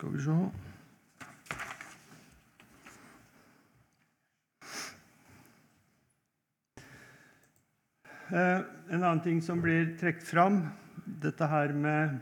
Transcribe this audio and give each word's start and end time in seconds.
Skal 0.00 0.12
vi 0.12 0.22
se. 0.24 0.32
Eh, 8.32 8.60
En 8.90 9.02
annen 9.02 9.20
ting 9.20 9.42
som 9.42 9.60
blir 9.60 9.98
trukket 10.00 10.24
fram, 10.24 10.62
dette 11.04 11.44
her 11.44 11.74
med 11.76 12.16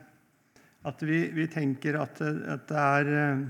at 0.91 1.07
vi, 1.07 1.21
vi 1.31 1.47
tenker 1.47 2.01
at, 2.03 2.19
at 2.19 2.67
det 2.67 2.83
er 2.83 3.13
eh, 3.15 3.47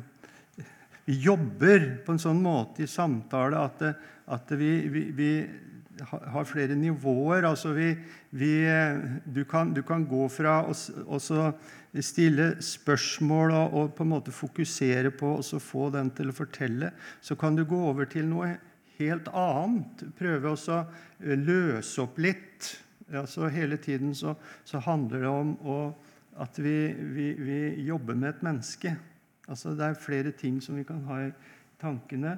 Vi 1.08 1.16
jobber 1.24 1.88
på 2.04 2.12
en 2.12 2.20
sånn 2.20 2.44
måte 2.44 2.84
i 2.84 2.90
samtale 2.90 3.64
at, 3.64 3.80
at 4.28 4.52
vi, 4.60 4.74
vi, 4.92 5.06
vi 5.16 5.32
har 6.06 6.46
flere 6.48 6.76
nivåer. 6.78 7.46
Altså 7.48 7.72
vi, 7.76 7.90
vi, 8.30 8.52
du, 9.24 9.44
kan, 9.48 9.72
du 9.74 9.82
kan 9.86 10.06
gå 10.08 10.28
fra 10.32 10.60
å 10.68 11.18
stille 11.18 12.48
spørsmål 12.64 13.54
og, 13.54 13.76
og 13.80 13.92
på 13.96 14.06
en 14.06 14.12
måte 14.14 14.34
fokusere 14.34 15.12
på 15.16 15.34
å 15.38 15.60
få 15.62 15.90
den 15.94 16.12
til 16.16 16.32
å 16.32 16.36
fortelle. 16.36 16.92
Så 17.20 17.36
kan 17.40 17.56
du 17.58 17.64
gå 17.68 17.80
over 17.90 18.10
til 18.10 18.28
noe 18.30 18.56
helt 18.98 19.30
annet. 19.34 20.04
Prøve 20.18 20.54
å 20.54 20.78
eh, 20.78 21.38
løse 21.38 22.02
opp 22.04 22.18
litt. 22.22 22.74
Altså 23.08 23.48
Hele 23.52 23.78
tiden 23.80 24.14
så, 24.14 24.34
så 24.68 24.82
handler 24.84 25.24
det 25.24 25.32
om 25.32 25.54
å, 25.64 25.78
at 26.42 26.58
vi, 26.60 26.92
vi, 27.14 27.30
vi 27.40 27.60
jobber 27.86 28.18
med 28.18 28.34
et 28.34 28.44
menneske. 28.50 28.94
Altså 29.48 29.72
Det 29.76 29.86
er 29.86 30.02
flere 30.02 30.34
ting 30.36 30.60
som 30.60 30.76
vi 30.76 30.84
kan 30.88 31.00
ha 31.08 31.22
i 31.24 31.32
tankene. 31.80 32.36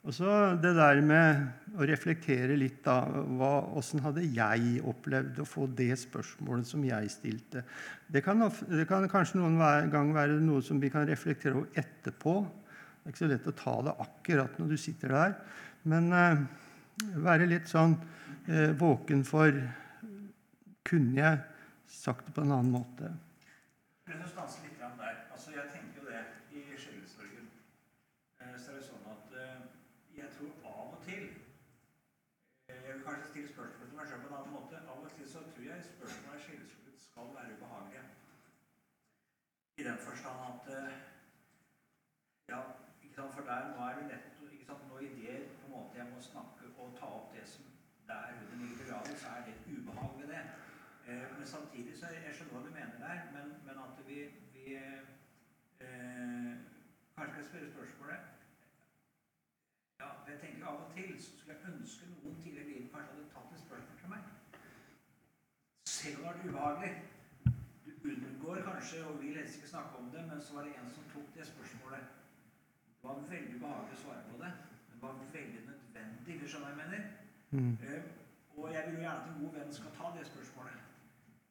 Og 0.00 0.14
så 0.16 0.30
det 0.56 0.72
der 0.78 1.02
med 1.04 1.76
å 1.76 1.84
reflektere 1.88 2.54
litt, 2.56 2.78
da. 2.86 3.02
Hva, 3.36 3.50
hvordan 3.68 4.04
hadde 4.06 4.22
jeg 4.32 4.80
opplevd 4.88 5.42
å 5.42 5.48
få 5.48 5.66
det 5.76 5.90
spørsmålet 6.00 6.68
som 6.70 6.84
jeg 6.88 7.10
stilte? 7.12 7.64
Det 8.08 8.22
kan, 8.24 8.40
det 8.70 8.86
kan 8.88 9.04
kanskje 9.12 9.42
noen 9.42 9.60
gang 9.92 10.14
være 10.16 10.38
noe 10.40 10.64
som 10.64 10.80
vi 10.80 10.88
kan 10.92 11.04
reflektere 11.08 11.60
over 11.60 11.82
etterpå. 11.82 12.38
Det 12.40 13.04
er 13.04 13.12
ikke 13.12 13.24
så 13.24 13.28
lett 13.30 13.50
å 13.52 13.56
ta 13.60 13.74
det 13.84 13.94
akkurat 14.06 14.56
når 14.60 14.72
du 14.72 14.80
sitter 14.80 15.12
der. 15.16 15.36
Men 15.88 16.08
eh, 16.16 16.42
være 17.20 17.48
litt 17.48 17.68
sånn 17.68 17.94
eh, 18.48 18.72
våken 18.76 19.24
for 19.24 19.52
Kunne 20.90 21.20
jeg 21.20 21.36
sagt 21.92 22.26
det 22.26 22.32
på 22.34 22.42
en 22.42 22.50
annen 22.56 22.72
måte? 22.72 23.10
Kunne 24.08 24.24
du 24.24 24.30
stanse 24.32 24.64
litt 24.64 24.78
grann 24.80 24.96
der. 24.98 25.20
Altså, 25.30 25.52
jeg 25.54 25.68
tenker 25.70 26.00
jo 26.00 26.08
det 26.08 26.22
i 26.56 26.64
skjellsorgen. 26.74 27.46
Eh, 28.40 28.56
Så 28.58 28.72
er 28.72 28.80
det 28.80 28.86
sånn 28.88 29.04
at 29.12 29.36
eh, 29.38 29.60
jeg 30.18 30.32
tror 30.34 30.50
av 30.66 30.96
og 30.96 31.04
til 31.06 31.28
eh, 31.28 32.74
Jeg 32.74 32.96
vil 32.96 33.04
kanskje 33.06 33.30
stille 33.30 33.52
spørsmål 33.52 33.86
annen 34.50 34.62
måte. 34.62 34.76
Av 34.90 35.04
og 35.04 35.10
til 35.16 35.28
så 35.30 35.38
tror 35.52 35.64
jeg 35.64 35.84
spørsmålet 35.84 36.34
om 36.34 36.42
skjellsorgen 36.44 36.96
skal 37.06 37.28
være 37.36 37.56
ubehagelige. 37.56 38.04
I 39.78 39.82
den 39.88 39.98
forstand 40.06 40.38
at 40.50 40.62
eh, 40.76 40.98
Ja, 42.48 42.60
ikke 43.02 43.14
sant, 43.14 43.34
for 43.34 43.44
der 43.50 43.68
nå 43.70 43.84
er 43.86 43.94
det 43.98 44.06
lett 44.10 44.40
ikke 44.52 44.64
sant, 44.66 44.88
Nå 44.88 44.98
ideer 44.98 45.44
på 45.58 45.66
en 45.66 45.74
måte 45.76 45.98
jeg 45.98 46.08
må 46.14 46.20
snakke 46.20 46.72
og 46.78 46.96
ta 46.98 47.06
opp 47.18 47.34
det 47.34 47.44
som 47.48 47.68
der 48.08 48.34
under 48.40 48.56
ligger 48.60 48.78
begravet, 48.82 49.18
så 49.22 49.28
er 49.36 49.44
det 49.46 49.54
et 49.54 49.68
ubehag 49.74 50.18
ved 50.20 50.28
det. 50.34 50.42
Eh, 51.06 51.38
Men 51.38 51.46
samtidig 51.46 51.98
så 51.98 52.06
jeg 52.06 52.34
skjønner 52.34 52.54
hva 52.54 52.66
du 52.66 52.72
mener 52.74 52.98
der, 53.06 53.18
men, 53.36 53.54
men 53.66 53.76
at 53.86 54.02
vi, 54.08 54.18
vi 54.54 54.66
eh, 54.74 55.00
Kanskje 57.16 57.44
skal 57.44 57.48
spørre 57.48 57.72
spørsmålet 57.72 58.20
Ja, 60.00 60.08
jeg 60.28 60.40
tenker 60.40 60.66
av 60.66 60.82
og 60.82 60.92
til 60.96 61.10
så 61.22 61.38
skulle 61.38 61.56
jeg 61.56 61.72
ønske 61.74 62.06
noen 62.10 62.42
tidligere 62.42 62.66
i 62.66 62.72
livet 62.72 62.92
kanskje 62.92 63.14
hadde 63.14 63.32
tatt 63.34 63.56
et 63.56 63.66
spørsmål 63.66 63.98
til 64.02 64.14
meg. 64.14 64.22
Selv 66.00 66.16
om 66.16 66.22
det 66.22 66.30
er 66.30 66.48
ubehagelig. 66.48 66.92
Du 68.02 68.08
unngår 68.08 68.58
kanskje 68.68 69.06
og 69.06 69.22
vil 69.22 69.36
helst 69.36 69.56
ikke 69.56 69.68
snakke 69.68 69.96
om 69.98 70.10
det, 70.14 70.22
men 70.28 70.38
så 70.40 70.54
var 70.54 70.62
det 70.64 70.70
en 70.74 70.90
som 70.90 71.04
tok 71.14 71.26
det 71.36 71.46
spørsmålet. 71.46 72.04
Det 73.00 73.08
var 73.08 73.18
veldig 73.32 73.56
ubehagelig 73.56 73.96
å 73.98 74.02
svare 74.04 74.22
på 74.30 74.36
det. 74.42 74.52
men 74.86 74.94
Det 74.94 75.02
var 75.02 75.18
veldig 75.34 75.60
nødvendig, 75.70 76.38
hvis 76.38 76.50
skjønner 76.50 76.68
jeg 76.72 76.80
mener. 76.82 77.02
Mm. 77.50 77.74
Uh, 77.84 78.02
Og 78.56 78.72
jeg 78.74 78.82
vil 78.86 78.94
jo 78.94 79.00
gjerne 79.00 79.20
at 79.20 79.28
en 79.28 79.42
god 79.42 79.52
venn 79.58 79.74
skal 79.78 79.92
ta 79.98 80.06
det 80.16 80.24
spørsmålet. 80.26 80.78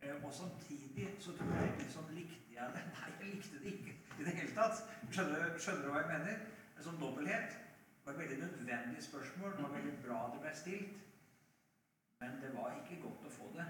Uh, 0.04 0.26
Og 0.26 0.34
samtidig 0.40 1.08
så 1.26 1.36
tror 1.38 1.54
jeg 1.60 1.76
liksom 1.84 2.10
likte 2.18 2.56
jeg 2.56 2.72
det. 2.76 2.84
Nei, 2.96 3.10
jeg 3.20 3.36
likte 3.36 3.60
det 3.64 3.74
ikke 3.74 3.94
i 4.20 4.24
det 4.28 4.34
hele 4.40 4.56
tatt. 4.58 4.81
Skjønner, 5.12 5.46
skjønner 5.60 5.86
du 5.86 5.92
hva 5.92 6.02
jeg 6.02 6.12
mener? 6.16 6.42
En 6.78 6.88
sånn 6.88 7.02
dobbelthet. 7.04 7.54
Det 7.54 8.10
var 8.10 8.18
et 8.18 8.24
veldig 8.24 8.40
nødvendig 8.46 9.06
spørsmål. 9.12 9.54
Det 9.58 9.68
var 9.68 9.78
veldig 9.78 9.96
bra 10.08 10.24
det 10.34 10.42
ble 10.48 10.56
stilt. 10.64 10.98
Men 12.24 12.42
det 12.42 12.52
var 12.58 12.74
ikke 12.81 13.02
godt 13.06 13.30
å 13.30 13.36
få 13.38 13.54
det. 13.60 13.70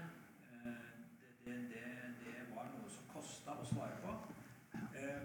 Eh, 1.50 1.60
Det, 1.70 1.84
det, 2.22 2.34
var 2.54 2.66
noe 2.70 2.88
som 2.94 3.06
kosta 3.14 3.56
å 3.58 3.66
svare 3.66 3.96
på. 4.04 4.14
Eh, 4.94 5.22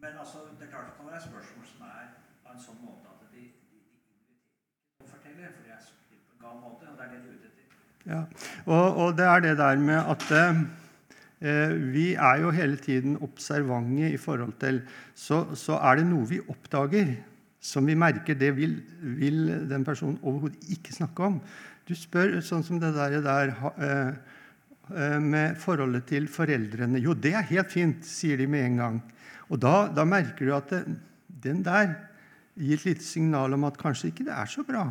Men 0.00 0.18
altså, 0.22 0.44
det 0.58 0.66
er 0.66 0.72
klart 0.72 0.90
det 0.90 0.96
kan 0.98 1.08
være 1.08 1.22
spørsmål 1.24 1.68
som 1.70 1.84
er 1.88 2.08
av 2.44 2.50
en 2.52 2.60
sånn 2.62 2.80
måte 2.84 3.08
at 3.10 3.22
de, 3.32 3.44
de, 3.72 3.78
de 3.80 3.80
inviterer 3.80 5.06
å 5.06 5.12
fortelle, 5.12 5.52
for 5.54 5.70
jeg 5.70 5.76
er 5.78 5.86
på 6.26 6.34
en 6.36 6.42
gal 6.44 6.58
måte, 6.60 6.90
og 6.90 6.98
det 6.98 7.06
er 7.06 7.14
det 7.14 7.22
de 7.22 7.30
er 7.30 7.38
ute 7.38 7.48
etter. 7.48 7.78
Ja, 8.10 8.20
og, 8.66 9.00
og 9.02 9.16
det 9.18 9.30
er 9.30 9.46
det 9.46 9.54
der 9.62 9.80
med 9.88 10.12
at 10.12 10.26
eh, 10.36 11.72
vi 11.96 12.06
er 12.14 12.44
jo 12.44 12.52
hele 12.54 12.76
tiden 12.76 13.16
observante 13.24 14.12
i 14.12 14.20
forhold 14.20 14.54
til 14.60 14.82
så, 15.14 15.42
så 15.56 15.80
er 15.80 16.02
det 16.02 16.06
noe 16.12 16.28
vi 16.28 16.44
oppdager 16.44 17.16
som 17.66 17.88
vi 17.88 17.96
merker 17.98 18.36
det 18.38 18.52
vil, 18.56 18.76
vil 19.00 19.40
den 19.70 19.84
personen 19.84 20.20
overhodet 20.22 20.70
ikke 20.76 20.94
snakke 20.94 21.32
om. 21.32 21.40
Du 21.88 21.94
spør 21.98 22.38
sånn 22.44 22.64
som 22.66 22.78
det 22.82 22.92
der, 22.94 23.20
der 23.24 23.52
eh, 23.56 23.86
eh, 23.88 24.34
med 24.86 25.56
forholdet 25.58 26.04
til 26.06 26.28
foreldrene. 26.30 27.00
Jo, 27.02 27.14
det 27.18 27.32
er 27.34 27.48
helt 27.48 27.72
fint, 27.72 28.04
sier 28.06 28.38
de 28.38 28.46
med 28.46 28.68
en 28.68 28.76
gang. 28.78 29.00
Og 29.50 29.58
da, 29.62 29.88
da 29.90 30.04
merker 30.06 30.46
du 30.46 30.52
at 30.54 30.70
det, 30.70 30.82
den 31.42 31.62
der 31.66 31.90
gir 32.56 32.78
et 32.78 32.86
lite 32.86 33.04
signal 33.04 33.54
om 33.56 33.66
at 33.68 33.78
kanskje 33.80 34.12
ikke 34.12 34.26
det 34.28 34.34
er 34.36 34.48
så 34.50 34.64
bra. 34.66 34.88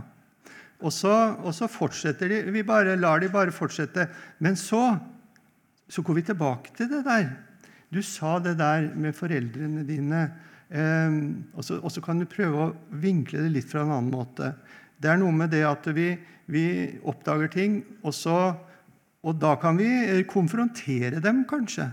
Og 0.84 0.92
så, 0.94 1.12
og 1.40 1.54
så 1.56 1.70
fortsetter 1.72 2.30
de. 2.30 2.42
Vi 2.54 2.64
bare 2.68 2.98
lar 3.00 3.24
de 3.24 3.32
bare 3.32 3.56
fortsette. 3.56 4.08
Men 4.44 4.58
så, 4.60 4.98
så 5.88 6.04
går 6.06 6.20
vi 6.20 6.26
tilbake 6.30 6.76
til 6.78 6.92
det 6.92 7.04
der. 7.08 7.30
Du 7.94 8.02
sa 8.04 8.38
det 8.44 8.58
der 8.60 8.90
med 8.96 9.16
foreldrene 9.16 9.86
dine. 9.88 10.22
Eh, 10.70 11.18
og, 11.56 11.64
så, 11.64 11.80
og 11.80 11.94
så 11.94 12.04
kan 12.04 12.20
du 12.20 12.28
prøve 12.30 12.68
å 12.68 12.74
vinkle 13.02 13.46
det 13.46 13.54
litt 13.54 13.72
fra 13.72 13.86
en 13.86 13.96
annen 13.96 14.14
måte. 14.14 14.52
Det 15.00 15.12
er 15.12 15.20
noe 15.22 15.34
med 15.36 15.54
det 15.54 15.64
at 15.68 15.88
vi, 15.96 16.12
vi 16.52 16.66
oppdager 17.08 17.52
ting, 17.52 17.82
og, 18.02 18.14
så, 18.16 18.56
og 19.26 19.38
da 19.42 19.56
kan 19.62 19.78
vi 19.80 19.90
eh, 19.90 20.24
konfrontere 20.30 21.22
dem, 21.24 21.44
kanskje. 21.50 21.90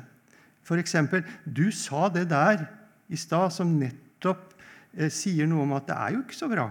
F.eks.: 0.62 0.96
Du 1.44 1.70
sa 1.72 2.08
det 2.12 2.28
der 2.30 2.66
i 3.08 3.16
stad 3.16 3.52
som 3.52 3.72
nettopp 3.80 4.52
eh, 4.94 5.08
sier 5.08 5.48
noe 5.48 5.64
om 5.64 5.72
at 5.78 5.88
det 5.88 5.96
er 5.96 6.16
jo 6.16 6.24
ikke 6.26 6.38
så 6.38 6.50
bra. 6.52 6.68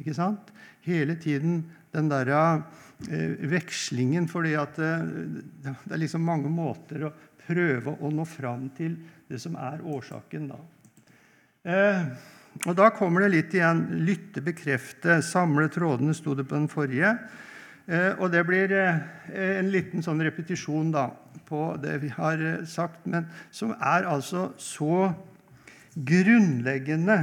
Ikke 0.00 0.14
sant? 0.16 0.52
Hele 0.84 1.16
tiden 1.16 1.62
den 1.92 2.08
der 2.10 2.28
eh, 2.32 3.40
vekslingen, 3.52 4.28
fordi 4.28 4.54
at 4.58 4.78
eh, 4.82 5.08
det 5.64 5.74
er 5.90 6.00
liksom 6.00 6.24
mange 6.24 6.52
måter 6.52 7.08
å 7.08 7.14
prøve 7.42 7.96
å 8.00 8.12
nå 8.12 8.26
fram 8.28 8.68
til 8.76 8.96
det 9.28 9.40
som 9.42 9.56
er 9.56 9.82
årsaken. 9.82 10.52
da. 10.52 10.60
Eh, 11.62 12.04
og 12.68 12.76
Da 12.76 12.90
kommer 12.94 13.24
det 13.24 13.32
litt 13.32 13.54
igjen 13.56 13.86
lytte, 14.04 14.42
bekrefte, 14.44 15.22
samle 15.24 15.68
trådene, 15.72 16.14
sto 16.14 16.34
det 16.36 16.44
på 16.48 16.58
den 16.58 16.68
forrige. 16.68 17.16
Eh, 17.86 18.12
og 18.18 18.30
det 18.30 18.44
blir 18.46 18.72
eh, 18.78 19.00
en 19.58 19.70
liten 19.72 20.04
sånn 20.04 20.22
repetisjon 20.22 20.92
da, 20.94 21.08
på 21.48 21.72
det 21.82 21.96
vi 22.04 22.12
har 22.14 22.38
eh, 22.38 22.64
sagt, 22.68 23.06
men 23.10 23.26
som 23.50 23.72
er 23.74 24.06
altså 24.06 24.52
så 24.60 25.08
grunnleggende 25.92 27.18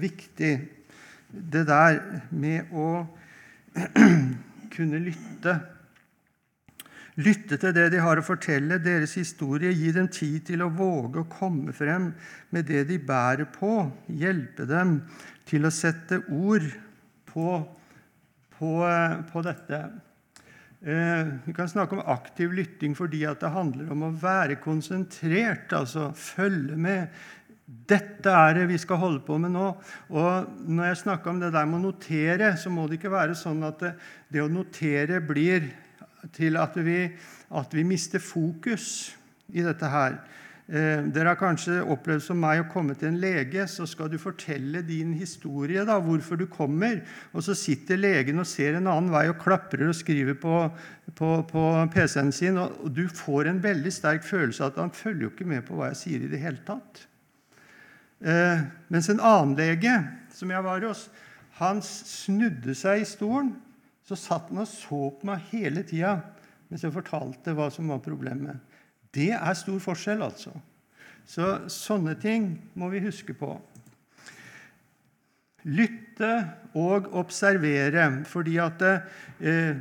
viktig, 0.00 0.54
det 1.30 1.66
der 1.68 2.00
med 2.32 2.72
å 2.72 2.88
kunne 4.74 5.02
lytte. 5.04 5.58
Lytte 7.20 7.58
til 7.60 7.74
det 7.76 7.90
de 7.92 8.00
har 8.00 8.18
å 8.18 8.24
fortelle, 8.24 8.78
deres 8.80 9.12
historie. 9.18 9.72
Gi 9.74 9.92
dem 9.92 10.08
tid 10.08 10.46
til 10.48 10.64
å 10.64 10.70
våge 10.72 11.20
å 11.20 11.30
komme 11.30 11.74
frem 11.76 12.12
med 12.54 12.68
det 12.70 12.86
de 12.88 12.96
bærer 13.02 13.50
på. 13.52 13.84
Hjelpe 14.08 14.64
dem 14.70 15.02
til 15.50 15.68
å 15.68 15.74
sette 15.74 16.22
ord 16.32 16.66
på, 17.28 17.60
på, 18.60 18.76
på 19.32 19.42
dette. 19.46 19.80
Eh, 20.80 21.26
vi 21.44 21.52
kan 21.56 21.68
snakke 21.68 21.96
om 21.96 22.06
aktiv 22.08 22.52
lytting 22.56 22.94
fordi 22.96 23.24
det 23.24 23.52
handler 23.52 23.90
om 23.92 24.06
å 24.06 24.14
være 24.16 24.60
konsentrert, 24.62 25.72
altså 25.76 26.10
følge 26.16 26.76
med. 26.76 27.20
Dette 27.90 28.32
er 28.32 28.56
det 28.56 28.64
vi 28.70 28.78
skal 28.80 28.98
holde 28.98 29.20
på 29.26 29.36
med 29.38 29.52
nå. 29.54 29.66
Og 30.10 30.64
når 30.66 30.90
jeg 30.90 31.02
snakker 31.04 31.30
om 31.30 31.42
det 31.42 31.52
der 31.54 31.68
med 31.68 31.82
å 31.82 31.90
notere, 31.90 32.54
så 32.58 32.72
må 32.72 32.88
det 32.88 32.98
ikke 32.98 33.12
være 33.12 33.36
sånn 33.38 33.62
at 33.68 33.84
det, 33.84 33.92
det 34.32 34.42
å 34.42 34.50
notere 34.50 35.20
blir 35.22 35.68
til 36.36 36.58
at 36.60 36.74
vi, 36.80 37.04
at 37.56 37.76
vi 37.76 37.84
mister 37.86 38.22
fokus 38.22 39.12
i 39.52 39.62
dette 39.64 39.88
her. 39.90 40.18
Eh, 40.70 41.00
dere 41.10 41.32
har 41.32 41.38
kanskje 41.38 41.80
opplevd 41.82 42.22
som 42.22 42.38
meg 42.38 42.60
å 42.62 42.68
komme 42.70 42.94
til 42.94 43.08
en 43.08 43.16
lege, 43.18 43.64
så 43.66 43.88
skal 43.90 44.06
du 44.12 44.20
fortelle 44.22 44.84
din 44.86 45.16
historie, 45.18 45.82
da, 45.86 45.96
hvorfor 45.98 46.38
du 46.38 46.44
kommer. 46.46 47.00
Og 47.34 47.42
så 47.42 47.56
sitter 47.58 47.98
legen 47.98 48.38
og 48.38 48.46
ser 48.46 48.78
en 48.78 48.86
annen 48.86 49.10
vei 49.10 49.24
og 49.32 49.40
klaprer 49.42 49.88
og 49.90 49.98
skriver 49.98 50.38
på, 50.38 50.60
på, 51.18 51.32
på 51.50 51.64
PC-en 51.90 52.30
sin. 52.34 52.60
Og, 52.62 52.86
du 52.94 53.02
får 53.10 53.50
en 53.50 53.58
veldig 53.64 53.94
sterk 53.96 54.22
følelse 54.28 54.62
av 54.62 54.70
at 54.70 54.80
han 54.84 54.94
følger 54.94 55.26
jo 55.26 55.32
ikke 55.34 55.50
med 55.50 55.66
på 55.66 55.74
hva 55.74 55.90
jeg 55.90 56.02
sier 56.04 56.22
i 56.28 56.30
det 56.30 56.42
hele 56.44 56.62
tatt. 56.68 57.02
Eh, 58.22 58.62
mens 58.94 59.10
en 59.10 59.26
annen 59.26 59.58
lege 59.58 59.96
som 60.36 60.54
jeg 60.54 60.68
var 60.70 60.86
hos, 60.86 61.08
han 61.58 61.82
snudde 61.82 62.78
seg 62.78 63.02
i 63.02 63.10
stolen. 63.10 63.56
Så 64.06 64.14
satt 64.14 64.54
han 64.54 64.62
og 64.62 64.70
så 64.70 65.08
på 65.18 65.26
meg 65.26 65.50
hele 65.50 65.82
tida 65.86 66.20
mens 66.70 66.84
jeg 66.86 66.94
fortalte 66.94 67.56
hva 67.58 67.66
som 67.74 67.90
var 67.90 67.98
problemet. 68.04 68.69
Det 69.14 69.32
er 69.34 69.54
stor 69.58 69.78
forskjell, 69.82 70.22
altså. 70.22 70.52
Så 71.26 71.46
sånne 71.70 72.16
ting 72.20 72.52
må 72.78 72.90
vi 72.92 73.02
huske 73.04 73.34
på. 73.38 73.54
Lytte 75.68 76.32
og 76.78 77.10
observere, 77.20 78.24
fordi 78.26 78.56
at 78.62 78.78
det, 78.80 78.94
eh, 79.40 79.74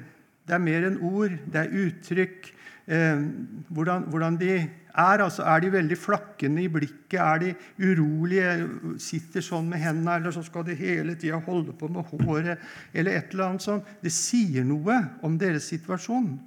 det 0.47 0.55
er 0.55 0.65
mer 0.65 0.87
enn 0.89 0.99
ord, 1.05 1.37
det 1.45 1.61
er 1.61 1.77
uttrykk. 1.85 2.51
Eh, 2.89 3.21
hvordan, 3.69 4.09
hvordan, 4.09 4.37
de 4.37 4.51
er. 4.57 5.21
altså 5.21 5.43
Er 5.43 5.59
de 5.59 5.71
veldig 5.71 5.97
flakkende 5.97 6.63
i 6.63 6.67
blikket? 6.67 7.19
Er 7.19 7.37
de 7.37 7.53
urolige? 7.77 8.69
Sitter 8.97 9.41
sånn 9.41 9.69
med 9.69 9.79
hendene, 9.79 10.17
eller 10.17 10.31
så 10.31 10.43
skal 10.43 10.65
de 10.65 10.75
hele 10.75 11.15
tida 11.15 11.37
holde 11.37 11.73
på 11.73 11.87
med 11.87 12.03
håret? 12.03 12.57
Eller 12.93 13.11
et 13.11 13.31
eller 13.31 13.45
annet 13.45 13.61
sånt. 13.61 13.85
Det 14.01 14.11
sier 14.11 14.65
noe 14.65 14.97
om 15.21 15.37
deres 15.37 15.69
situasjon 15.69 16.39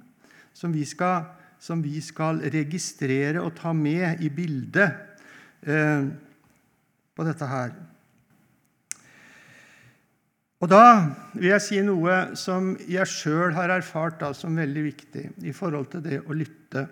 som 0.53 0.73
vi 0.73 0.83
skal, 0.85 1.23
som 1.63 1.79
vi 1.83 2.01
skal 2.03 2.41
registrere 2.51 3.39
og 3.39 3.55
ta 3.55 3.71
med 3.75 4.19
i 4.23 4.29
bildet 4.33 5.63
eh, 5.63 6.09
på 7.15 7.27
dette 7.27 7.47
her. 7.47 7.71
Og 10.63 10.69
Da 10.71 10.83
vil 11.35 11.49
jeg 11.49 11.63
si 11.63 11.79
noe 11.83 12.35
som 12.39 12.73
jeg 12.87 13.07
sjøl 13.11 13.55
har 13.55 13.71
erfart 13.71 14.19
da, 14.21 14.31
som 14.35 14.55
veldig 14.59 14.83
viktig 14.85 15.25
i 15.43 15.55
forhold 15.55 15.89
til 15.91 16.03
det 16.03 16.21
å 16.23 16.35
lytte. 16.35 16.85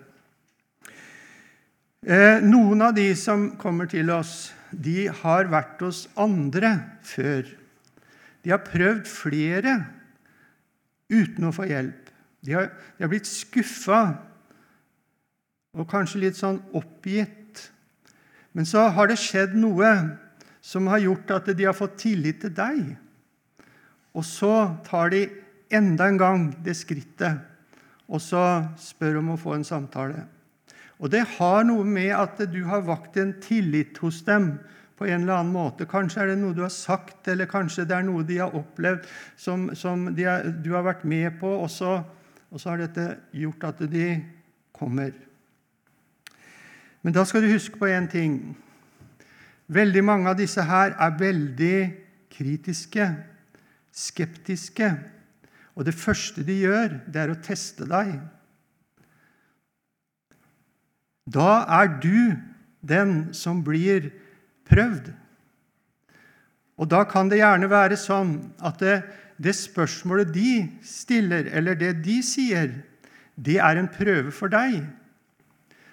Eh, 2.02 2.40
noen 2.44 2.84
av 2.84 2.96
de 2.96 3.06
som 3.16 3.50
kommer 3.60 3.88
til 3.88 4.12
oss, 4.12 4.52
de 4.72 5.06
har 5.22 5.52
vært 5.52 5.84
hos 5.84 6.06
andre 6.20 6.74
før. 7.04 7.44
De 8.44 8.52
har 8.52 8.64
prøvd 8.64 9.08
flere 9.08 9.78
uten 11.12 11.48
å 11.48 11.54
få 11.54 11.68
hjelp. 11.68 12.12
De 12.42 12.56
har, 12.56 12.72
de 12.96 13.04
har 13.04 13.12
blitt 13.12 13.28
skuffa 13.28 14.31
og 15.72 15.88
kanskje 15.88 16.24
litt 16.26 16.38
sånn 16.38 16.60
oppgitt. 16.76 17.68
Men 18.52 18.68
så 18.68 18.88
har 18.92 19.08
det 19.08 19.20
skjedd 19.20 19.54
noe 19.56 19.92
som 20.62 20.90
har 20.92 21.00
gjort 21.02 21.30
at 21.38 21.48
de 21.56 21.64
har 21.64 21.76
fått 21.76 21.96
tillit 22.04 22.42
til 22.44 22.52
deg. 22.54 22.92
Og 24.12 24.26
så 24.28 24.52
tar 24.84 25.14
de 25.14 25.24
enda 25.72 26.10
en 26.10 26.20
gang 26.20 26.44
det 26.64 26.76
skrittet 26.76 27.48
og 28.12 28.20
så 28.20 28.42
spør 28.80 29.20
om 29.22 29.32
å 29.32 29.40
få 29.40 29.56
en 29.56 29.66
samtale. 29.66 30.26
Og 31.02 31.10
Det 31.10 31.24
har 31.38 31.64
noe 31.66 31.84
med 31.84 32.12
at 32.14 32.38
du 32.52 32.62
har 32.68 32.84
vakt 32.86 33.16
en 33.18 33.32
tillit 33.42 33.98
hos 33.98 34.20
dem 34.26 34.52
på 34.98 35.08
en 35.08 35.24
eller 35.24 35.40
annen 35.40 35.54
måte. 35.54 35.88
Kanskje 35.88 36.22
er 36.22 36.30
det 36.30 36.38
noe 36.38 36.54
du 36.54 36.62
har 36.62 36.70
sagt, 36.70 37.26
eller 37.28 37.50
kanskje 37.50 37.88
det 37.88 37.96
er 37.96 38.06
noe 38.06 38.22
de 38.22 38.38
har 38.38 38.54
opplevd 38.54 39.08
som, 39.34 39.70
som 39.74 40.06
har, 40.14 40.46
du 40.62 40.70
har 40.76 40.86
vært 40.86 41.02
med 41.08 41.40
på, 41.40 41.48
og 41.48 41.70
så, 41.72 42.02
og 42.52 42.60
så 42.60 42.74
har 42.74 42.84
dette 42.84 43.08
gjort 43.34 43.66
at 43.72 43.82
de 43.90 44.06
kommer. 44.76 45.10
Men 47.02 47.14
da 47.14 47.24
skal 47.26 47.42
du 47.42 47.50
huske 47.50 47.78
på 47.78 47.90
én 47.90 48.06
ting. 48.10 48.56
Veldig 49.72 50.04
mange 50.04 50.30
av 50.30 50.38
disse 50.38 50.62
her 50.62 50.94
er 50.94 51.18
veldig 51.18 51.76
kritiske 52.32 53.08
skeptiske. 53.92 54.88
Og 55.76 55.86
det 55.86 55.94
første 55.96 56.44
de 56.44 56.56
gjør, 56.64 56.98
det 57.08 57.22
er 57.22 57.32
å 57.32 57.40
teste 57.44 57.86
deg. 57.88 58.16
Da 61.32 61.62
er 61.80 61.92
du 62.02 62.34
den 62.82 63.30
som 63.36 63.62
blir 63.64 64.10
prøvd. 64.68 65.12
Og 66.80 66.88
da 66.90 67.04
kan 67.06 67.28
det 67.30 67.40
gjerne 67.40 67.70
være 67.70 67.98
sånn 68.00 68.34
at 68.64 68.80
det, 68.82 68.96
det 69.38 69.54
spørsmålet 69.54 70.32
de 70.34 70.54
stiller, 70.84 71.46
eller 71.52 71.78
det 71.78 71.94
de 72.04 72.18
sier, 72.26 72.72
det 73.36 73.60
er 73.62 73.78
en 73.78 73.90
prøve 73.92 74.32
for 74.34 74.52
deg. 74.52 74.82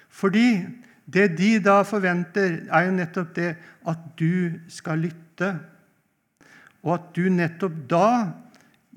Fordi 0.09 0.65
det 1.09 1.31
de 1.37 1.57
da 1.63 1.81
forventer, 1.87 2.61
er 2.69 2.85
jo 2.85 2.95
nettopp 2.95 3.35
det 3.35 3.49
at 3.89 4.01
du 4.19 4.59
skal 4.69 5.01
lytte 5.07 5.53
og 6.83 6.95
at 6.95 7.09
du 7.15 7.27
nettopp 7.31 7.75
da, 7.91 8.09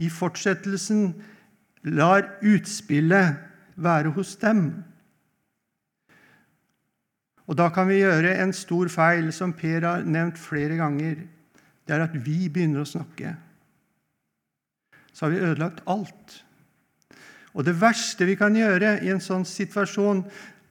i 0.03 0.09
fortsettelsen, 0.11 1.12
lar 1.82 2.25
utspillet 2.47 3.38
være 3.82 4.12
hos 4.14 4.37
dem. 4.41 4.82
Og 7.50 7.59
Da 7.59 7.69
kan 7.75 7.88
vi 7.88 8.00
gjøre 8.00 8.37
en 8.38 8.53
stor 8.55 8.88
feil, 8.88 9.32
som 9.32 9.53
Per 9.53 9.82
har 9.85 10.05
nevnt 10.06 10.38
flere 10.38 10.79
ganger. 10.79 11.26
Det 11.87 11.94
er 11.94 12.05
at 12.06 12.15
vi 12.15 12.49
begynner 12.49 12.85
å 12.85 12.88
snakke. 12.88 13.35
Så 15.12 15.26
har 15.26 15.35
vi 15.35 15.43
ødelagt 15.43 15.82
alt. 15.87 16.38
Og 17.53 17.67
det 17.67 17.75
verste 17.81 18.25
vi 18.25 18.38
kan 18.38 18.55
gjøre 18.56 19.03
i 19.03 19.11
en 19.12 19.20
sånn 19.20 19.44
situasjon 19.44 20.23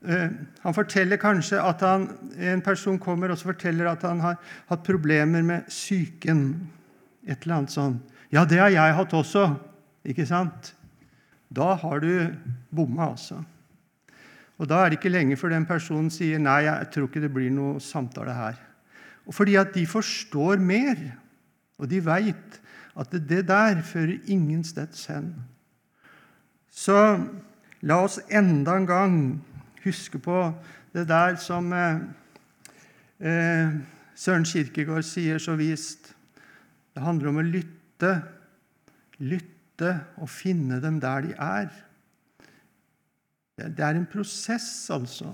Han 0.02 0.74
forteller 0.74 1.20
kanskje 1.22 1.60
at 1.62 1.84
han, 1.86 2.08
en 2.42 2.64
person 2.66 2.98
kommer 3.00 3.30
og 3.30 3.42
forteller 3.42 3.86
at 3.92 4.02
han 4.08 4.22
har 4.24 4.40
hatt 4.72 4.86
problemer 4.86 5.44
med 5.46 5.68
psyken. 5.70 6.48
Et 7.28 7.38
eller 7.44 7.60
annet 7.60 7.76
sånn. 7.76 8.00
Ja, 8.34 8.46
det 8.50 8.58
har 8.64 8.72
jeg 8.74 8.98
hatt 8.98 9.14
også. 9.14 9.46
Ikke 10.08 10.26
sant? 10.26 10.72
Da 11.54 11.76
har 11.78 12.02
du 12.02 12.32
bomma, 12.74 13.12
altså. 13.12 13.44
Og 14.62 14.70
da 14.70 14.80
er 14.82 14.90
det 14.90 15.00
ikke 15.00 15.12
lenge 15.14 15.38
før 15.38 15.54
den 15.54 15.66
personen 15.66 16.10
sier 16.14 16.40
'nei, 16.40 16.64
jeg 16.66 16.90
tror 16.94 17.08
ikke 17.08 17.22
det 17.22 17.34
blir 17.34 17.50
noe 17.52 17.80
samtale 17.80 18.34
her'. 18.34 18.62
Og 19.26 19.34
fordi 19.34 19.56
at 19.56 19.74
de 19.74 19.86
forstår 19.86 20.58
mer, 20.58 20.98
og 21.78 21.90
de 21.90 22.00
veit 22.06 22.62
at 22.98 23.12
det 23.12 23.48
der 23.48 23.82
fører 23.82 24.20
ingen 24.26 24.64
steds 24.64 25.06
hen. 25.06 25.36
Så 26.70 27.26
la 27.82 28.04
oss 28.04 28.20
enda 28.30 28.76
en 28.78 28.86
gang 28.86 29.42
huske 29.84 30.20
på 30.22 30.38
det 30.94 31.08
der 31.10 31.36
som 31.42 31.72
eh, 31.74 32.04
eh 33.20 33.80
Søren 34.22 34.46
Kirkegård 34.46 35.02
sier 35.08 35.40
så 35.42 35.56
vist. 35.58 36.12
Det 36.94 37.02
handler 37.02 37.32
om 37.32 37.40
å 37.42 37.46
lytte, 37.46 38.12
lytte 39.18 39.96
og 40.22 40.30
finne 40.30 40.78
dem 40.84 41.00
der 41.02 41.26
de 41.26 41.32
er. 41.34 41.72
Det 43.58 43.82
er 43.82 43.98
en 43.98 44.06
prosess, 44.06 44.90
altså. 44.94 45.32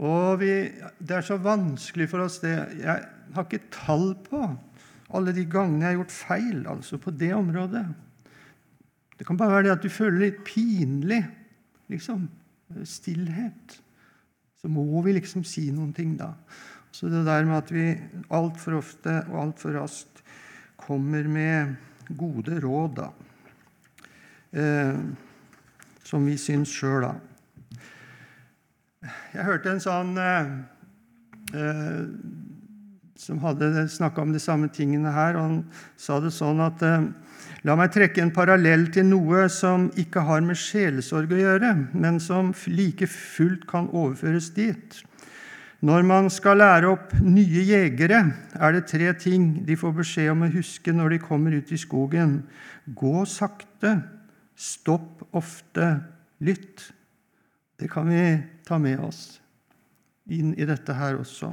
Og 0.00 0.40
vi, 0.40 0.72
Det 0.98 1.16
er 1.18 1.26
så 1.26 1.36
vanskelig 1.36 2.08
for 2.08 2.24
oss 2.24 2.38
det 2.40 2.54
Jeg 2.80 3.02
har 3.34 3.44
ikke 3.44 3.68
tall 3.74 4.14
på 4.24 4.40
alle 5.12 5.34
de 5.36 5.44
gangene 5.44 5.84
jeg 5.84 5.90
har 5.90 5.98
gjort 6.00 6.14
feil 6.16 6.60
altså 6.72 6.96
på 6.96 7.12
det 7.12 7.34
området. 7.36 7.84
Det 9.18 9.26
kan 9.28 9.36
bare 9.36 9.58
være 9.58 9.66
det 9.66 9.74
at 9.74 9.84
du 9.84 9.92
føler 9.92 10.30
litt 10.30 10.38
pinlig. 10.46 11.26
liksom, 11.92 12.30
Stillhet. 12.88 13.78
Så 14.60 14.70
må 14.70 15.02
vi 15.02 15.16
liksom 15.16 15.44
si 15.46 15.68
noen 15.74 15.92
ting, 15.96 16.14
da. 16.18 16.34
Så 16.92 17.08
det 17.10 17.24
der 17.26 17.46
med 17.48 17.56
at 17.56 17.72
vi 17.72 17.86
altfor 18.30 18.78
ofte 18.78 19.22
og 19.30 19.38
altfor 19.46 19.76
raskt 19.80 20.22
kommer 20.82 21.26
med 21.30 21.74
gode 22.18 22.60
råd, 22.62 23.00
da. 23.00 23.08
Eh, 24.52 24.98
som 26.04 26.26
vi 26.28 26.36
syns 26.38 26.72
sjøl, 26.74 27.08
da. 27.08 27.14
Jeg 29.32 29.48
hørte 29.48 29.72
en 29.72 29.82
sånn 29.82 30.16
eh, 30.20 30.54
eh 31.56 32.06
som 33.22 33.38
hadde 33.38 33.84
snakka 33.86 34.22
om 34.24 34.32
de 34.34 34.40
samme 34.42 34.66
tingene 34.74 35.12
her. 35.14 35.36
og 35.36 35.42
Han 35.42 35.58
sa 35.96 36.18
det 36.20 36.32
sånn 36.34 36.58
at 36.64 36.82
eh, 36.82 37.04
La 37.62 37.76
meg 37.78 37.92
trekke 37.94 38.22
en 38.24 38.32
parallell 38.34 38.88
til 38.94 39.06
noe 39.06 39.46
som 39.52 39.86
ikke 39.98 40.24
har 40.26 40.42
med 40.42 40.58
sjelesorg 40.58 41.30
å 41.30 41.40
gjøre, 41.40 41.72
men 41.94 42.18
som 42.22 42.50
like 42.66 43.06
fullt 43.10 43.68
kan 43.70 43.86
overføres 43.92 44.50
dit. 44.56 45.02
Når 45.82 46.04
man 46.06 46.28
skal 46.30 46.60
lære 46.62 46.90
opp 46.92 47.14
nye 47.22 47.62
jegere, 47.66 48.20
er 48.54 48.74
det 48.74 48.84
tre 48.90 49.10
ting 49.18 49.64
de 49.66 49.74
får 49.78 49.94
beskjed 49.96 50.30
om 50.30 50.44
å 50.46 50.50
huske 50.54 50.94
når 50.94 51.16
de 51.16 51.22
kommer 51.22 51.56
ut 51.58 51.72
i 51.74 51.78
skogen. 51.80 52.36
Gå 52.86 53.24
sakte, 53.26 53.96
stopp 54.54 55.24
ofte, 55.34 55.96
lytt. 56.38 56.86
Det 57.78 57.90
kan 57.90 58.06
vi 58.10 58.26
ta 58.66 58.78
med 58.78 59.02
oss 59.02 59.40
inn 60.30 60.52
i 60.54 60.66
dette 60.70 60.94
her 60.94 61.18
også. 61.18 61.50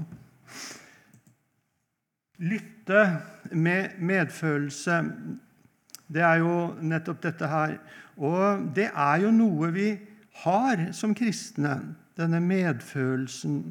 Lytte 2.40 3.02
med 3.52 3.98
medfølelse, 3.98 5.02
det 6.10 6.24
er 6.26 6.42
jo 6.42 6.54
nettopp 6.82 7.22
dette 7.24 7.50
her. 7.50 7.78
Og 8.18 8.70
det 8.76 8.90
er 8.90 9.22
jo 9.24 9.32
noe 9.32 9.70
vi 9.74 9.90
har 10.44 10.90
som 10.96 11.14
kristne, 11.16 11.78
denne 12.20 12.42
medfølelsen. 12.44 13.62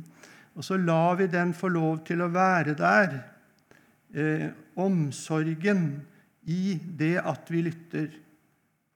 Og 0.56 0.64
så 0.64 0.78
lar 0.80 1.18
vi 1.20 1.28
den 1.30 1.52
få 1.54 1.70
lov 1.72 2.04
til 2.08 2.22
å 2.24 2.30
være 2.32 2.74
der. 2.78 3.18
Eh, 4.14 4.48
omsorgen 4.78 6.00
i 6.48 6.78
det 6.98 7.18
at 7.20 7.50
vi 7.52 7.66
lytter 7.66 8.08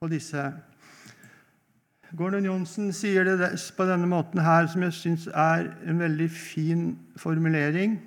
på 0.01 0.09
disse. 0.09 0.41
Gordon 2.17 2.45
Johnsen 2.45 2.91
sier 2.93 3.25
det 3.25 3.51
på 3.77 3.85
denne 3.89 4.07
måten 4.09 4.41
her, 4.41 4.67
som 4.69 4.83
jeg 4.85 4.95
syns 4.97 5.27
er 5.27 5.71
en 5.85 6.01
veldig 6.01 6.29
fin 6.33 6.83
formulering. 7.17 7.99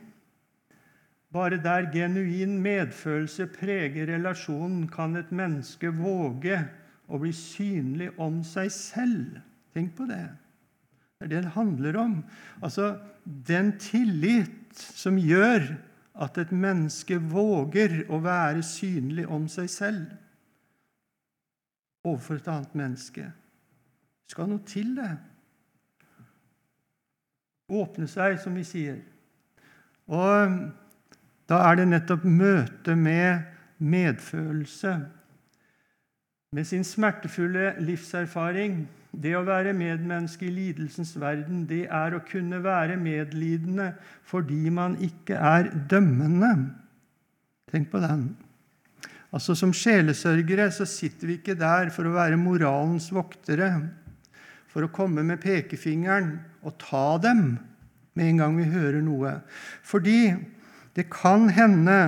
Bare 1.37 1.59
der 1.61 1.91
genuin 1.93 2.57
medfølelse 2.65 3.47
preger 3.53 4.09
relasjonen, 4.09 4.87
kan 4.89 5.19
et 5.21 5.33
menneske 5.37 5.91
våge 5.93 6.63
å 7.13 7.21
bli 7.21 7.33
synlig 7.37 8.09
om 8.17 8.41
seg 8.47 8.71
selv. 8.73 9.35
Tenk 9.77 9.93
på 9.99 10.07
det. 10.09 10.25
Det 11.19 11.27
er 11.27 11.33
det 11.35 11.43
det 11.45 11.57
handler 11.57 11.99
om. 12.01 12.15
Altså 12.65 12.95
den 13.25 13.75
tillit 13.81 14.77
som 14.77 15.19
gjør 15.21 15.75
at 16.25 16.39
et 16.41 16.53
menneske 16.57 17.19
våger 17.21 18.07
å 18.09 18.21
være 18.25 18.63
synlig 18.65 19.27
om 19.29 19.49
seg 19.53 19.69
selv 19.73 20.15
overfor 22.07 22.39
et 22.39 22.49
annet 22.49 22.75
menneske. 22.79 23.27
Det 23.27 24.33
skal 24.33 24.49
noe 24.49 24.63
til, 24.69 24.93
det. 24.97 25.11
Åpne 27.77 28.07
seg, 28.09 28.39
som 28.39 28.55
vi 28.55 28.63
sier. 28.65 29.01
Og 30.07 30.61
da 31.47 31.63
er 31.69 31.79
det 31.79 31.89
nettopp 31.91 32.25
møtet 32.27 32.99
med 32.99 33.47
medfølelse. 33.79 34.97
Med 36.57 36.67
sin 36.67 36.85
smertefulle 36.87 37.75
livserfaring. 37.83 38.87
Det 39.17 39.33
å 39.33 39.47
være 39.47 39.73
medmenneske 39.73 40.45
i 40.49 40.53
lidelsens 40.53 41.15
verden, 41.17 41.63
det 41.69 41.87
er 41.89 42.13
å 42.13 42.25
kunne 42.29 42.59
være 42.61 42.99
medlidende 43.01 43.95
fordi 44.29 44.69
man 44.69 44.99
ikke 45.01 45.39
er 45.41 45.71
dømmende. 45.89 46.51
Tenk 47.73 47.89
på 47.95 48.03
den. 48.03 48.27
Altså 49.33 49.57
Som 49.57 49.73
sjelesørgere 49.73 50.69
så 50.75 50.85
sitter 50.89 51.31
vi 51.31 51.39
ikke 51.41 51.57
der 51.59 51.89
for 51.95 52.09
å 52.09 52.15
være 52.15 52.37
moralens 52.41 53.09
voktere, 53.15 53.71
for 54.69 54.85
å 54.85 54.93
komme 54.93 55.25
med 55.25 55.41
pekefingeren 55.41 56.35
og 56.67 56.77
ta 56.83 57.17
dem 57.23 57.57
med 58.17 58.31
en 58.31 58.43
gang 58.43 58.61
vi 58.61 58.69
hører 58.69 59.01
noe. 59.05 59.33
Fordi 59.85 60.35
det 60.97 61.11
kan 61.13 61.51
hende 61.53 61.99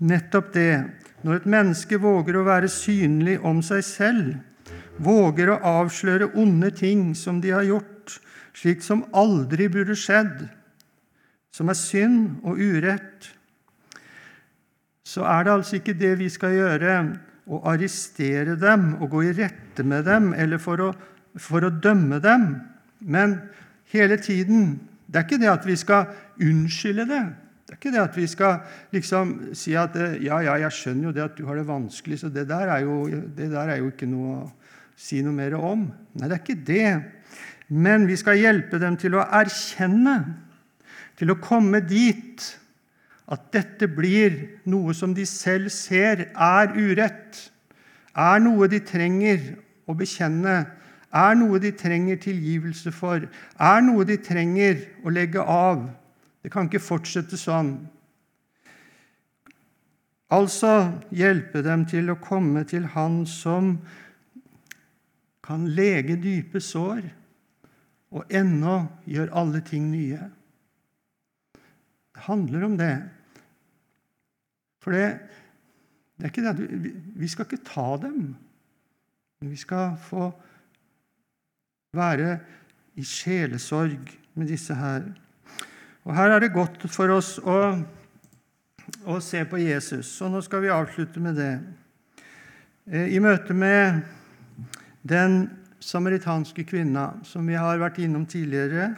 nettopp 0.00 0.52
det, 0.54 0.84
når 1.24 1.40
et 1.40 1.48
menneske 1.48 1.98
våger 2.00 2.38
å 2.38 2.46
være 2.46 2.70
synlig 2.72 3.36
om 3.44 3.60
seg 3.64 3.84
selv, 3.84 4.34
våger 4.96 5.50
å 5.52 5.60
avsløre 5.82 6.30
onde 6.40 6.70
ting 6.76 7.10
som 7.18 7.40
de 7.44 7.52
har 7.52 7.66
gjort, 7.68 8.18
slik 8.56 8.84
som 8.84 9.04
aldri 9.16 9.68
burde 9.72 9.96
skjedd, 9.98 10.46
som 11.54 11.70
er 11.70 11.78
synd 11.78 12.44
og 12.46 12.60
urett, 12.60 13.30
så 15.04 15.26
er 15.28 15.44
det 15.44 15.52
altså 15.52 15.78
ikke 15.78 15.96
det 15.98 16.14
vi 16.18 16.30
skal 16.32 16.56
gjøre, 16.56 16.96
å 17.44 17.60
arrestere 17.68 18.54
dem 18.56 18.94
og 19.04 19.10
gå 19.12 19.26
i 19.26 19.34
rette 19.36 19.84
med 19.84 20.06
dem 20.08 20.30
eller 20.32 20.56
for 20.56 20.80
å, 20.80 20.86
for 21.36 21.66
å 21.66 21.68
dømme 21.68 22.16
dem. 22.24 22.54
Men 23.04 23.36
hele 23.92 24.16
tiden 24.16 24.80
Det 25.04 25.20
er 25.20 25.26
ikke 25.28 25.38
det 25.38 25.50
at 25.52 25.66
vi 25.68 25.74
skal 25.76 26.06
unnskylde 26.42 27.04
det. 27.06 27.24
Ikke 27.84 27.92
det 27.92 28.00
at 28.00 28.14
vi 28.16 28.24
skal 28.24 28.62
liksom 28.96 29.32
si 29.52 29.74
at 29.76 29.92
ja, 30.24 30.38
ja, 30.40 30.54
jeg 30.56 30.72
skjønner 30.72 31.10
jo 31.10 31.10
det 31.12 31.20
at 31.20 31.34
du 31.36 31.42
har 31.44 31.58
det 31.58 31.66
vanskelig, 31.68 32.16
så 32.22 32.30
det 32.32 32.46
der 32.48 32.70
er 32.72 32.78
jo, 32.80 32.94
der 33.36 33.58
er 33.60 33.76
jo 33.76 33.90
ikke 33.90 34.06
noe 34.08 34.36
å 34.38 34.44
si 34.96 35.18
noe 35.20 35.36
mer 35.36 35.52
om. 35.58 35.82
Nei, 36.16 36.30
det 36.30 36.32
er 36.32 36.40
ikke 36.40 36.62
det. 36.64 36.92
Men 37.68 38.06
vi 38.08 38.16
skal 38.16 38.40
hjelpe 38.40 38.80
dem 38.80 38.96
til 38.96 39.18
å 39.18 39.26
erkjenne, 39.36 40.14
til 41.20 41.34
å 41.34 41.36
komme 41.44 41.82
dit 41.84 42.46
at 43.28 43.50
dette 43.52 43.90
blir 43.92 44.38
noe 44.64 44.94
som 44.96 45.12
de 45.12 45.26
selv 45.28 45.68
ser 45.68 46.30
er 46.32 46.72
urett, 46.72 47.36
er 48.16 48.40
noe 48.46 48.70
de 48.72 48.80
trenger 48.80 49.42
å 49.84 49.96
bekjenne, 49.98 50.54
er 51.12 51.36
noe 51.36 51.60
de 51.60 51.74
trenger 51.76 52.16
tilgivelse 52.24 52.94
for, 52.96 53.28
er 53.60 53.84
noe 53.84 54.08
de 54.08 54.16
trenger 54.24 54.80
å 55.04 55.12
legge 55.12 55.44
av. 55.44 55.84
Det 56.44 56.52
kan 56.52 56.68
ikke 56.68 56.82
fortsette 56.84 57.38
sånn. 57.40 57.72
Altså 60.34 60.72
hjelpe 61.14 61.62
dem 61.64 61.86
til 61.88 62.12
å 62.12 62.20
komme 62.20 62.66
til 62.68 62.84
Han 62.92 63.22
som 63.28 63.78
kan 65.44 65.64
lege 65.76 66.18
dype 66.20 66.60
sår 66.60 67.04
og 68.14 68.30
ennå 68.32 68.76
gjør 69.10 69.32
alle 69.40 69.60
ting 69.66 69.88
nye. 69.90 70.20
Det 72.14 72.26
handler 72.28 72.68
om 72.68 72.76
det. 72.78 72.94
For 74.84 74.94
det, 74.94 75.06
det 76.14 76.28
er 76.28 76.32
ikke 76.32 76.44
det 76.44 76.92
vi, 77.18 77.28
skal 77.28 77.48
ikke 77.48 77.64
ta 77.66 77.88
dem, 78.04 78.34
vi 79.44 79.56
skal 79.58 79.96
få 80.00 80.28
være 81.96 82.36
i 83.00 83.04
sjelesorg 83.06 84.12
med 84.36 84.52
disse 84.52 84.76
her. 84.78 85.08
Og 86.04 86.12
Her 86.16 86.34
er 86.34 86.42
det 86.42 86.52
godt 86.52 86.84
for 86.92 87.08
oss 87.14 87.38
å, 87.40 87.58
å 89.08 89.16
se 89.24 89.40
på 89.48 89.60
Jesus, 89.62 90.10
og 90.20 90.34
nå 90.34 90.42
skal 90.44 90.60
vi 90.64 90.72
avslutte 90.72 91.22
med 91.24 91.38
det. 91.40 91.52
Eh, 92.92 93.14
I 93.16 93.22
møte 93.24 93.56
med 93.56 94.02
den 95.00 95.46
samaritanske 95.80 96.66
kvinna, 96.68 97.14
som 97.24 97.48
vi 97.48 97.56
har 97.56 97.80
vært 97.80 98.02
innom 98.04 98.26
tidligere, 98.28 98.90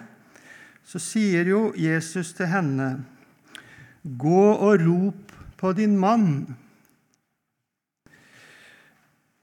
så 0.87 0.99
sier 1.03 1.47
jo 1.47 1.73
Jesus 1.79 2.33
til 2.35 2.51
henne, 2.51 3.05
'Gå 4.07 4.43
og 4.55 4.81
rop 4.87 5.33
på 5.59 5.73
din 5.73 5.99
mann'. 5.99 6.55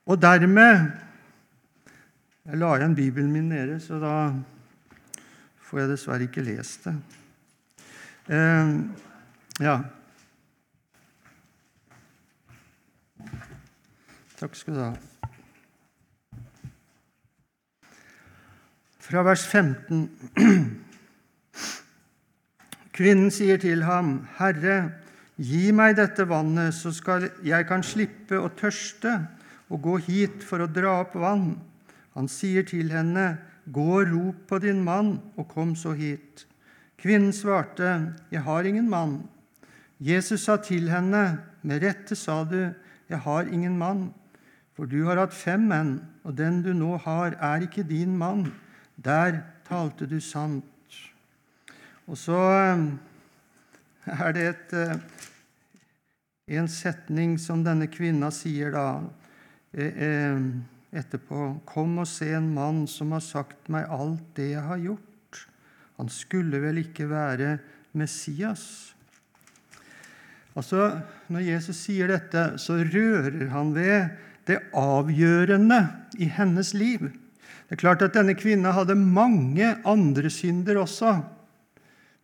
Og 0.05 0.22
dermed 0.22 0.91
Jeg 2.46 2.58
la 2.58 2.75
igjen 2.75 2.96
Bibelen 2.96 3.32
min 3.32 3.50
nede, 3.50 3.79
så 3.79 4.00
da 4.00 4.34
får 5.62 5.79
jeg 5.79 5.89
dessverre 5.89 6.24
ikke 6.27 6.41
lest 6.43 6.84
det. 6.84 7.23
Eh, 8.27 8.68
ja. 9.60 9.80
Takk 14.39 14.56
skal 14.56 14.77
du 14.77 14.80
ha. 14.80 14.94
Fra 19.03 19.24
vers 19.27 19.44
15. 19.48 20.06
Kvinnen 22.94 23.32
sier 23.32 23.58
til 23.58 23.84
ham, 23.84 24.27
'Herre, 24.38 24.94
gi 25.36 25.72
meg 25.75 25.98
dette 25.98 26.30
vannet, 26.30 26.74
så 26.74 26.94
skal 26.94 27.27
jeg 27.44 27.68
kan 27.68 27.84
slippe 27.84 28.39
å 28.39 28.53
tørste 28.56 29.27
og 29.70 29.82
gå 29.82 29.98
hit 30.08 30.44
for 30.44 30.63
å 30.63 30.72
dra 30.72 31.01
opp 31.01 31.15
vann.' 31.20 31.60
Han 32.13 32.27
sier 32.27 32.63
til 32.63 32.92
henne, 32.92 33.38
'Gå 33.68 33.89
og 34.00 34.08
rop 34.13 34.48
på 34.48 34.60
din 34.60 34.84
mann, 34.84 35.20
og 35.36 35.48
kom 35.50 35.75
så 35.75 35.92
hit.' 35.92 36.46
Kvinnen 37.03 37.33
svarte, 37.33 38.13
'Jeg 38.31 38.41
har 38.41 38.63
ingen 38.63 38.89
mann.' 38.89 39.27
Jesus 40.00 40.41
sa 40.41 40.55
til 40.55 40.89
henne, 40.89 41.39
'Med 41.62 41.83
rette 41.83 42.15
sa 42.15 42.43
du, 42.43 42.74
'Jeg 43.10 43.19
har 43.19 43.41
ingen 43.41 43.77
mann.' 43.77 44.13
For 44.74 44.86
du 44.86 45.03
har 45.05 45.19
hatt 45.19 45.33
fem 45.33 45.67
menn, 45.69 46.01
og 46.24 46.38
den 46.38 46.63
du 46.63 46.72
nå 46.74 46.98
har, 46.98 47.36
er 47.38 47.62
ikke 47.62 47.83
din 47.83 48.17
mann. 48.17 48.53
Der 48.98 49.43
talte 49.67 50.07
du 50.10 50.19
sant. 50.19 50.65
Og 52.07 52.17
så 52.17 52.39
eh, 52.51 52.88
er 54.07 54.31
det 54.31 54.48
et, 54.48 54.74
eh, 54.74 54.98
en 56.48 56.67
setning 56.67 57.38
som 57.39 57.63
denne 57.63 57.88
kvinna 57.88 58.31
sier 58.31 58.72
da 58.72 58.88
eh, 59.74 60.39
etterpå. 60.91 61.60
Kom 61.65 61.98
og 61.98 62.07
se 62.07 62.33
en 62.33 62.53
mann 62.53 62.88
som 62.88 63.12
har 63.12 63.22
sagt 63.22 63.69
meg 63.69 63.86
alt 63.89 64.24
det 64.36 64.53
jeg 64.55 64.62
har 64.72 64.77
gjort. 64.77 65.12
Han 66.00 66.09
skulle 66.09 66.62
vel 66.63 66.81
ikke 66.81 67.07
være 67.12 67.57
Messias? 67.97 68.93
Altså, 70.57 71.01
Når 71.33 71.45
Jesus 71.47 71.79
sier 71.88 72.12
dette, 72.12 72.57
så 72.62 72.77
rører 72.81 73.47
han 73.50 73.73
ved 73.73 74.12
det 74.47 74.59
avgjørende 74.77 75.79
i 76.21 76.27
hennes 76.29 76.73
liv. 76.77 77.07
Det 77.65 77.77
er 77.77 77.81
klart 77.81 78.03
at 78.05 78.13
Denne 78.13 78.35
kvinna 78.38 78.73
hadde 78.75 78.97
mange 79.00 79.71
andre 79.88 80.29
synder 80.29 80.81
også. 80.83 81.15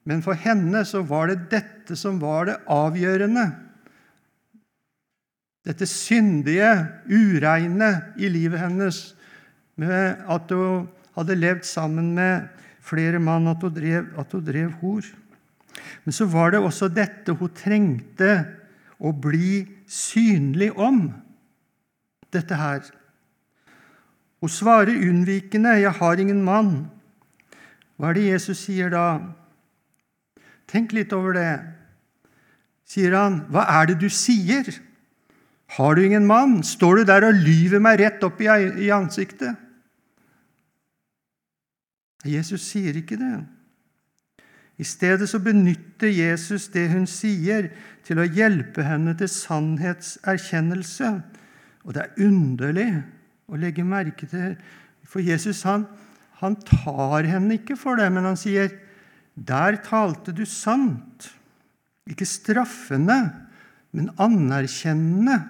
Men 0.05 0.21
for 0.25 0.37
henne 0.37 0.83
så 0.85 1.01
var 1.05 1.31
det 1.31 1.49
dette 1.51 1.97
som 1.97 2.19
var 2.21 2.49
det 2.49 2.59
avgjørende. 2.69 3.47
Dette 5.65 5.85
syndige, 5.89 6.69
ureine 7.09 7.89
i 8.17 8.29
livet 8.31 8.61
hennes, 8.61 9.01
med 9.79 10.21
at 10.27 10.53
hun 10.53 10.87
hadde 11.15 11.37
levd 11.39 11.65
sammen 11.67 12.13
med 12.17 12.47
flere 12.89 13.21
mann, 13.21 13.47
at 13.47 13.61
hun 13.63 13.73
drev, 13.73 14.07
at 14.17 14.31
hun 14.33 14.45
drev 14.45 14.71
hor. 14.81 15.05
Men 16.03 16.15
så 16.15 16.25
var 16.29 16.53
det 16.53 16.61
også 16.63 16.89
dette 16.91 17.35
hun 17.37 17.51
trengte 17.55 18.33
å 18.99 19.13
bli 19.13 19.63
synlig 19.87 20.71
om. 20.77 21.07
Dette 22.33 22.57
her. 22.57 22.83
Hun 24.39 24.49
svarer 24.49 24.93
unnvikende, 24.95 25.79
'Jeg 25.79 25.91
har 25.91 26.19
ingen 26.19 26.43
mann'. 26.43 26.89
Hva 27.97 28.09
er 28.09 28.13
det 28.13 28.31
Jesus 28.31 28.59
sier 28.65 28.89
da? 28.89 29.19
Tenk 30.67 30.93
litt 30.93 31.13
over 31.13 31.33
det. 31.33 31.59
Sier 32.85 33.15
han, 33.15 33.45
'Hva 33.49 33.65
er 33.67 33.85
det 33.87 33.99
du 33.99 34.09
sier?' 34.09 34.79
Har 35.69 35.95
du 35.95 36.01
ingen 36.01 36.25
mann? 36.25 36.63
Står 36.63 36.95
du 36.95 37.03
der 37.03 37.27
og 37.27 37.33
lyver 37.45 37.79
meg 37.79 37.99
rett 37.99 38.23
opp 38.23 38.41
i 38.41 38.89
ansiktet? 38.89 39.55
Jesus 42.27 42.65
sier 42.71 42.97
ikke 42.99 43.17
det. 43.19 43.37
I 44.79 44.85
stedet 44.87 45.27
så 45.29 45.39
benytter 45.43 46.11
Jesus 46.11 46.69
det 46.71 46.87
hun 46.93 47.07
sier, 47.07 47.69
til 48.07 48.19
å 48.19 48.27
hjelpe 48.27 48.83
henne 48.87 49.13
til 49.19 49.29
sannhetserkjennelse. 49.31 51.09
Og 51.83 51.95
det 51.95 52.05
er 52.05 52.27
underlig 52.27 52.89
å 53.49 53.59
legge 53.59 53.83
merke 53.87 54.27
til, 54.29 54.55
for 55.03 55.23
Jesus 55.25 55.65
han, 55.67 55.83
han 56.39 56.55
tar 56.63 57.27
henne 57.27 57.57
ikke 57.57 57.75
for 57.79 57.99
det, 57.99 58.07
men 58.13 58.27
han 58.27 58.39
sier, 58.39 58.71
'Der 59.35 59.79
talte 59.83 60.31
du 60.35 60.45
sant.' 60.45 61.35
Ikke 62.09 62.25
straffende, 62.25 63.31
men 63.91 64.09
anerkjennende. 64.17 65.43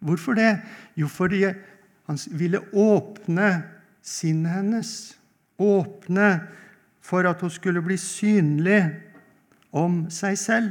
Hvorfor 0.00 0.34
det? 0.34 0.62
Jo, 0.96 1.08
fordi 1.08 1.42
han 2.06 2.18
ville 2.32 2.62
åpne 2.72 3.62
sinnet 4.02 4.52
hennes. 4.52 5.16
Åpne 5.58 6.30
for 7.04 7.26
at 7.28 7.40
hun 7.40 7.52
skulle 7.52 7.82
bli 7.84 7.96
synlig 8.00 8.80
om 9.76 10.04
seg 10.12 10.38
selv. 10.40 10.70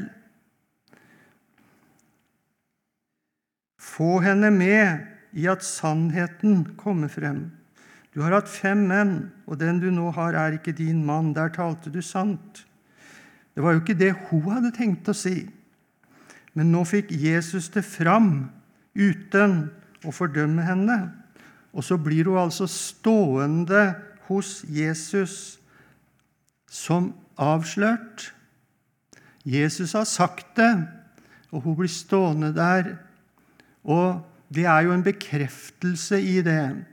Få 3.79 4.19
henne 4.25 4.51
med 4.51 5.37
i 5.37 5.47
at 5.51 5.63
sannheten 5.63 6.63
kommer 6.79 7.11
frem. 7.11 7.47
Du 8.15 8.21
har 8.23 8.31
hatt 8.31 8.47
fem 8.47 8.85
menn, 8.87 9.15
og 9.43 9.59
den 9.59 9.81
du 9.83 9.89
nå 9.91 10.09
har, 10.15 10.35
er 10.39 10.55
ikke 10.55 10.75
din 10.75 11.03
mann. 11.05 11.33
Der 11.35 11.51
talte 11.51 11.91
du 11.91 11.99
sant. 12.03 12.63
Det 13.55 13.63
var 13.63 13.75
jo 13.75 13.81
ikke 13.83 13.97
det 13.99 14.13
hun 14.29 14.47
hadde 14.51 14.71
tenkt 14.75 15.11
å 15.11 15.15
si. 15.15 15.45
Men 16.55 16.71
nå 16.71 16.85
fikk 16.87 17.11
Jesus 17.11 17.67
det 17.73 17.83
fram 17.83 18.47
uten 18.95 19.65
å 20.07 20.13
fordømme 20.15 20.63
henne. 20.63 20.97
Og 21.75 21.83
så 21.83 21.99
blir 21.99 22.29
hun 22.31 22.39
altså 22.45 22.67
stående 22.71 23.89
hos 24.27 24.63
Jesus 24.67 25.59
som 26.69 27.13
avslørt. 27.37 28.31
Jesus 29.45 29.93
har 29.93 30.07
sagt 30.09 30.55
det, 30.57 30.87
og 31.51 31.61
hun 31.61 31.77
blir 31.77 31.91
stående 31.91 32.51
der. 32.55 32.95
Og 33.85 34.23
det 34.49 34.65
er 34.65 34.87
jo 34.87 34.93
en 34.95 35.05
bekreftelse 35.05 36.21
i 36.21 36.41
det, 36.45 36.85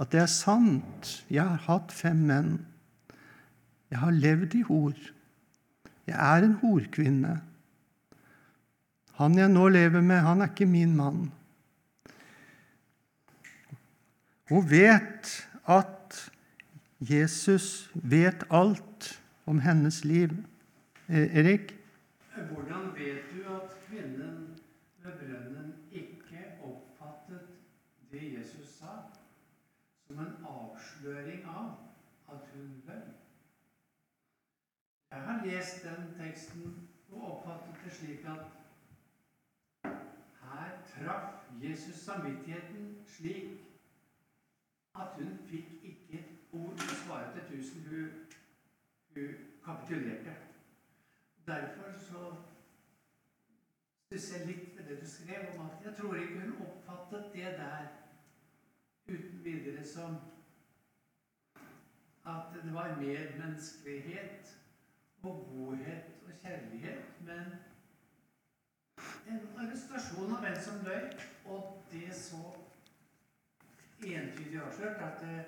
at 0.00 0.12
det 0.12 0.24
er 0.24 0.32
sant. 0.32 1.12
Jeg 1.30 1.44
har 1.46 1.62
hatt 1.68 1.92
fem 1.94 2.26
menn. 2.26 2.58
Jeg 3.90 4.02
har 4.02 4.14
levd 4.14 4.54
i 4.58 4.64
hor. 4.66 4.96
Jeg 6.06 6.16
er 6.16 6.46
en 6.46 6.58
horkvinne. 6.62 7.36
Han 9.20 9.36
jeg 9.38 9.52
nå 9.52 9.68
lever 9.68 10.00
med, 10.00 10.22
han 10.24 10.40
er 10.40 10.50
ikke 10.50 10.66
min 10.66 10.94
mann. 10.96 11.28
Hun 14.50 14.64
vet 14.70 15.28
at 15.68 15.99
Jesus 17.00 17.90
vet 17.94 18.44
alt 18.50 19.22
om 19.46 19.58
hennes 19.58 20.04
liv. 20.04 20.30
Eh, 21.08 21.36
Erik? 21.36 21.76
Hvordan 22.52 22.94
vet 22.94 23.24
du 23.32 23.54
at 23.54 23.76
kvinnen 23.88 24.60
ved 25.02 25.12
brønnen 25.12 25.74
ikke 25.92 26.44
oppfattet 26.62 27.40
det 28.12 28.38
Jesus 28.38 28.68
sa, 28.68 28.86
som 30.06 30.18
en 30.18 30.44
avsløring 30.44 31.44
av 31.48 31.72
at 32.28 32.40
hun 32.54 32.82
løy? 32.86 33.02
Jeg 35.10 35.20
har 35.20 35.44
lest 35.44 35.82
den 35.84 36.14
teksten 36.20 36.88
og 37.12 37.22
oppfattet 37.32 37.74
det 37.84 37.92
slik 37.92 38.24
at 38.24 38.44
her 40.42 40.70
traff 40.92 41.40
Jesus 41.62 41.94
samvittigheten 41.94 42.96
slik 43.06 43.70
at 44.94 45.08
hun 45.16 45.38
fikk 45.50 45.68
ikke 45.82 46.18
et 46.18 46.30
ord 46.52 46.82
å 46.84 46.96
svare 47.04 47.32
til 47.34 47.46
tusen. 47.50 47.84
Hun, 47.90 48.08
hun 49.14 49.34
kapitulerte. 49.90 50.36
Derfor 51.46 51.98
så 51.98 52.34
stusser 54.06 54.38
jeg 54.38 54.46
litt 54.46 54.76
ved 54.76 54.84
det 54.86 54.98
du 55.00 55.06
skrev 55.08 55.48
om 55.54 55.64
at 55.66 55.84
jeg 55.84 55.94
tror 55.98 56.14
ikke 56.14 56.40
hun 56.40 56.66
oppfattet 56.66 57.32
det 57.34 57.54
der 57.58 57.88
uten 59.08 59.44
videre 59.44 59.84
som 59.86 60.16
at 62.26 62.54
det 62.54 62.74
var 62.74 62.96
medmenneskelighet 63.00 64.58
og 65.22 65.46
godhet 65.52 66.10
og 66.26 66.32
kjærlighet, 66.42 67.20
men 67.20 67.54
en 69.28 69.48
arrestasjon 69.58 70.34
av 70.36 70.44
hvem 70.44 70.60
som 70.62 70.84
løy, 70.84 71.08
og 71.44 71.82
det 71.92 72.12
så 72.14 72.44
entydig 74.04 74.60
avslørt 74.62 75.02
at 75.08 75.24
det, 75.24 75.40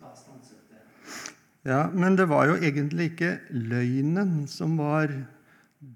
da 0.00 0.12
stanset 0.18 0.68
det. 0.70 1.33
Ja, 1.64 1.86
Men 1.88 2.18
det 2.18 2.28
var 2.28 2.46
jo 2.50 2.58
egentlig 2.60 3.12
ikke 3.14 3.38
løgnen 3.50 4.44
som 4.50 4.76
var 4.78 5.08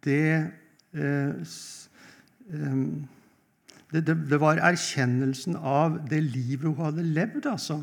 det 0.05 0.49
eh, 0.97 1.35
det, 3.93 4.05
det, 4.05 4.39
var 4.41 4.61
erkjennelsen 4.65 5.57
av 5.57 5.99
det 6.09 6.23
livet 6.25 6.69
hun 6.69 6.81
hadde 6.81 7.05
levd, 7.05 7.47
altså. 7.49 7.83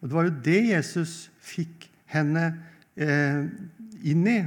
Og 0.00 0.08
det 0.08 0.16
var 0.16 0.26
jo 0.28 0.40
det 0.44 0.60
Jesus 0.70 1.14
fikk 1.44 1.90
henne 2.12 2.46
eh, 2.96 3.44
inn 4.00 4.24
i. 4.28 4.38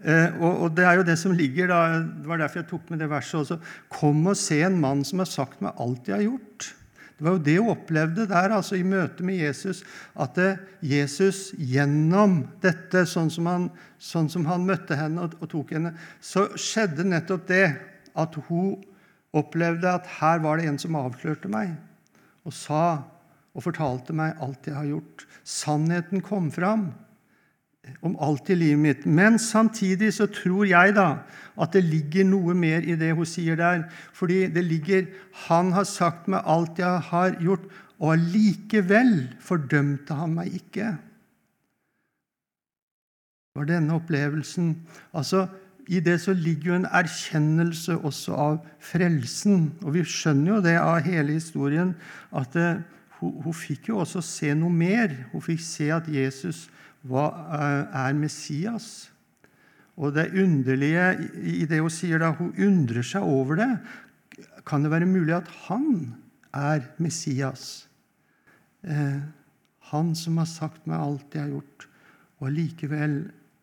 Eh, 0.00 0.38
og, 0.40 0.66
og 0.66 0.76
det 0.76 0.86
er 0.86 0.98
jo 0.98 1.06
det 1.06 1.18
som 1.20 1.34
ligger 1.36 1.68
da, 1.68 1.80
Det 2.00 2.26
var 2.26 2.40
derfor 2.40 2.62
jeg 2.62 2.70
tok 2.70 2.90
med 2.90 3.02
det 3.02 3.10
verset 3.10 3.42
også. 3.42 3.58
Kom 3.92 4.26
og 4.26 4.38
se 4.38 4.62
en 4.66 4.78
mann 4.80 5.04
som 5.06 5.22
har 5.22 5.30
sagt 5.30 5.62
meg 5.62 5.78
alt 5.78 6.08
jeg 6.08 6.16
har 6.16 6.26
gjort. 6.26 6.70
Det 7.20 7.26
var 7.26 7.34
jo 7.36 7.42
det 7.44 7.54
hun 7.58 7.70
opplevde 7.74 8.24
der, 8.30 8.54
altså 8.56 8.78
i 8.78 8.86
møte 8.86 9.24
med 9.28 9.36
Jesus. 9.42 9.82
At 10.16 10.38
det, 10.40 10.54
Jesus 10.80 11.50
gjennom 11.52 12.38
dette, 12.64 13.02
sånn 13.04 13.28
som 13.28 13.50
han, 13.50 13.66
sånn 14.00 14.30
som 14.32 14.46
han 14.48 14.64
møtte 14.64 14.96
henne 14.96 15.26
og, 15.26 15.34
og 15.44 15.50
tok 15.52 15.74
henne, 15.76 15.92
så 16.24 16.46
skjedde 16.56 17.04
nettopp 17.04 17.44
det 17.50 17.66
at 18.16 18.38
hun 18.48 18.78
opplevde 19.36 19.92
at 19.92 20.08
her 20.16 20.40
var 20.40 20.56
det 20.56 20.70
en 20.70 20.80
som 20.80 20.96
avslørte 20.96 21.52
meg 21.52 21.76
og 22.48 22.56
sa 22.56 22.84
og 23.52 23.66
fortalte 23.66 24.16
meg 24.16 24.40
alt 24.40 24.64
jeg 24.64 24.78
har 24.78 24.88
gjort. 24.88 25.28
Sannheten 25.44 26.24
kom 26.24 26.48
fram 26.54 26.88
om 28.04 28.16
alt 28.20 28.50
i 28.50 28.56
livet 28.56 28.80
mitt. 28.80 29.06
Men 29.06 29.38
samtidig 29.38 30.12
så 30.16 30.26
tror 30.30 30.68
jeg 30.68 30.94
da 30.96 31.22
at 31.60 31.74
det 31.76 31.84
ligger 31.84 32.24
noe 32.28 32.54
mer 32.56 32.84
i 32.84 32.96
det 32.98 33.12
hun 33.16 33.28
sier 33.28 33.58
der. 33.60 33.84
Fordi 34.12 34.46
det 34.46 34.64
ligger 34.64 35.06
'Han 35.32 35.72
har 35.72 35.84
sagt 35.84 36.28
meg 36.28 36.42
alt 36.46 36.78
jeg 36.78 37.00
har 37.00 37.30
gjort', 37.40 37.68
og 38.00 38.12
allikevel 38.12 39.28
fordømte 39.40 40.14
han 40.14 40.34
meg 40.34 40.54
ikke. 40.54 40.96
Det 43.50 43.56
var 43.60 43.64
denne 43.64 43.94
opplevelsen. 43.94 44.76
Altså, 45.12 45.46
I 45.88 46.00
det 46.00 46.20
så 46.20 46.32
ligger 46.32 46.64
jo 46.64 46.74
en 46.74 46.86
erkjennelse 46.86 47.98
også 47.98 48.32
av 48.32 48.58
frelsen. 48.80 49.72
Og 49.82 49.94
vi 49.94 50.04
skjønner 50.04 50.54
jo 50.54 50.60
det 50.60 50.78
av 50.78 51.00
hele 51.00 51.32
historien, 51.32 51.94
at 52.32 52.52
det, 52.54 52.82
hun, 53.18 53.42
hun 53.42 53.52
fikk 53.52 53.88
jo 53.88 53.98
også 53.98 54.20
se 54.20 54.54
noe 54.54 54.70
mer. 54.70 55.08
Hun 55.32 55.42
fikk 55.42 55.60
se 55.60 55.90
at 55.92 56.08
Jesus 56.08 56.70
eh, 57.04 58.04
er 58.04 58.14
Messias. 58.18 59.10
Og 60.00 60.14
det 60.16 60.30
underlige 60.32 61.06
i 61.44 61.66
det 61.68 61.80
hun 61.82 61.92
sier 61.92 62.22
da, 62.22 62.32
hun 62.36 62.54
undrer 62.56 63.04
seg 63.04 63.26
over 63.26 63.60
det. 63.60 63.70
Kan 64.68 64.84
det 64.84 64.92
være 64.92 65.08
mulig 65.08 65.34
at 65.36 65.50
han 65.66 66.14
er 66.56 66.86
Messias? 67.02 67.86
Eh, 68.82 69.20
han 69.90 70.14
som 70.16 70.38
har 70.40 70.48
sagt 70.48 70.86
meg 70.88 71.02
alt 71.02 71.34
jeg 71.34 71.44
har 71.44 71.52
gjort, 71.52 71.86
og 72.40 72.48
allikevel 72.48 73.20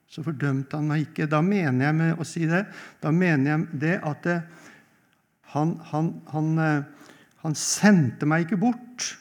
så 0.07 0.23
fordømte 0.23 0.77
han 0.79 0.89
meg 0.91 1.07
ikke. 1.07 1.27
Da 1.29 1.41
mener 1.43 1.87
jeg 1.87 1.97
med 1.97 2.21
å 2.21 2.27
si 2.27 2.45
det, 2.47 2.63
da 3.03 3.11
mener 3.11 3.53
jeg 3.53 3.81
det 3.81 3.95
at 4.07 4.23
det, 4.27 4.37
han, 5.53 5.77
han, 5.89 6.11
han, 6.33 6.49
eh, 6.59 7.13
han 7.43 7.55
sendte 7.57 8.27
meg 8.29 8.45
ikke 8.45 8.59
bort, 8.67 9.13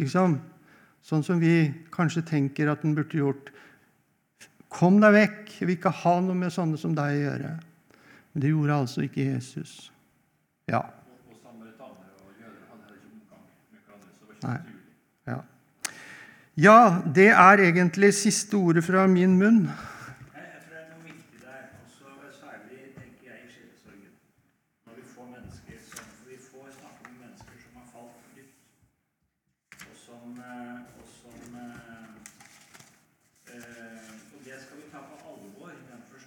liksom. 0.00 0.38
Sånn 1.04 1.24
som 1.24 1.40
vi 1.40 1.68
kanskje 1.92 2.24
tenker 2.24 2.70
at 2.72 2.82
den 2.84 2.94
burde 2.96 3.18
gjort. 3.18 3.50
Kom 4.72 4.96
deg 5.02 5.12
vekk, 5.14 5.40
jeg 5.60 5.68
vil 5.68 5.76
ikke 5.76 5.92
ha 6.02 6.14
noe 6.24 6.38
med 6.38 6.52
sånne 6.54 6.80
som 6.80 6.94
deg 6.96 7.12
å 7.12 7.24
gjøre. 7.26 7.50
Men 8.32 8.42
det 8.42 8.52
gjorde 8.54 8.78
altså 8.82 9.04
ikke 9.04 9.26
Jesus. 9.28 9.74
Ja. 10.70 10.82
Nei. 14.44 14.58
Ja. 15.24 15.38
ja, 16.60 16.78
det 17.16 17.30
er 17.32 17.62
egentlig 17.64 18.10
siste 18.18 18.58
ordet 18.58 18.82
fra 18.84 19.06
min 19.08 19.38
munn. 19.40 19.62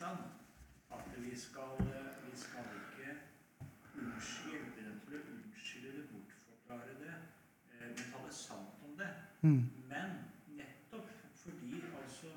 forstand 0.07 0.19
at 0.91 1.23
vi 1.23 1.37
skal, 1.37 1.73
vi 2.31 2.37
skal 2.37 2.65
ikke 2.79 3.09
hjelpe 4.51 5.11
dem 5.11 5.23
unnskylde 5.33 5.97
det, 5.97 6.09
bortforklare 6.11 6.93
det, 6.99 7.15
eh, 7.71 7.89
men 7.89 8.25
det 8.25 8.33
sant 8.33 8.83
om 8.85 8.97
det. 8.97 9.13
Mm. 9.41 9.69
Men 9.89 10.09
nettopp 10.47 11.09
fordi 11.35 11.83
altså 12.01 12.27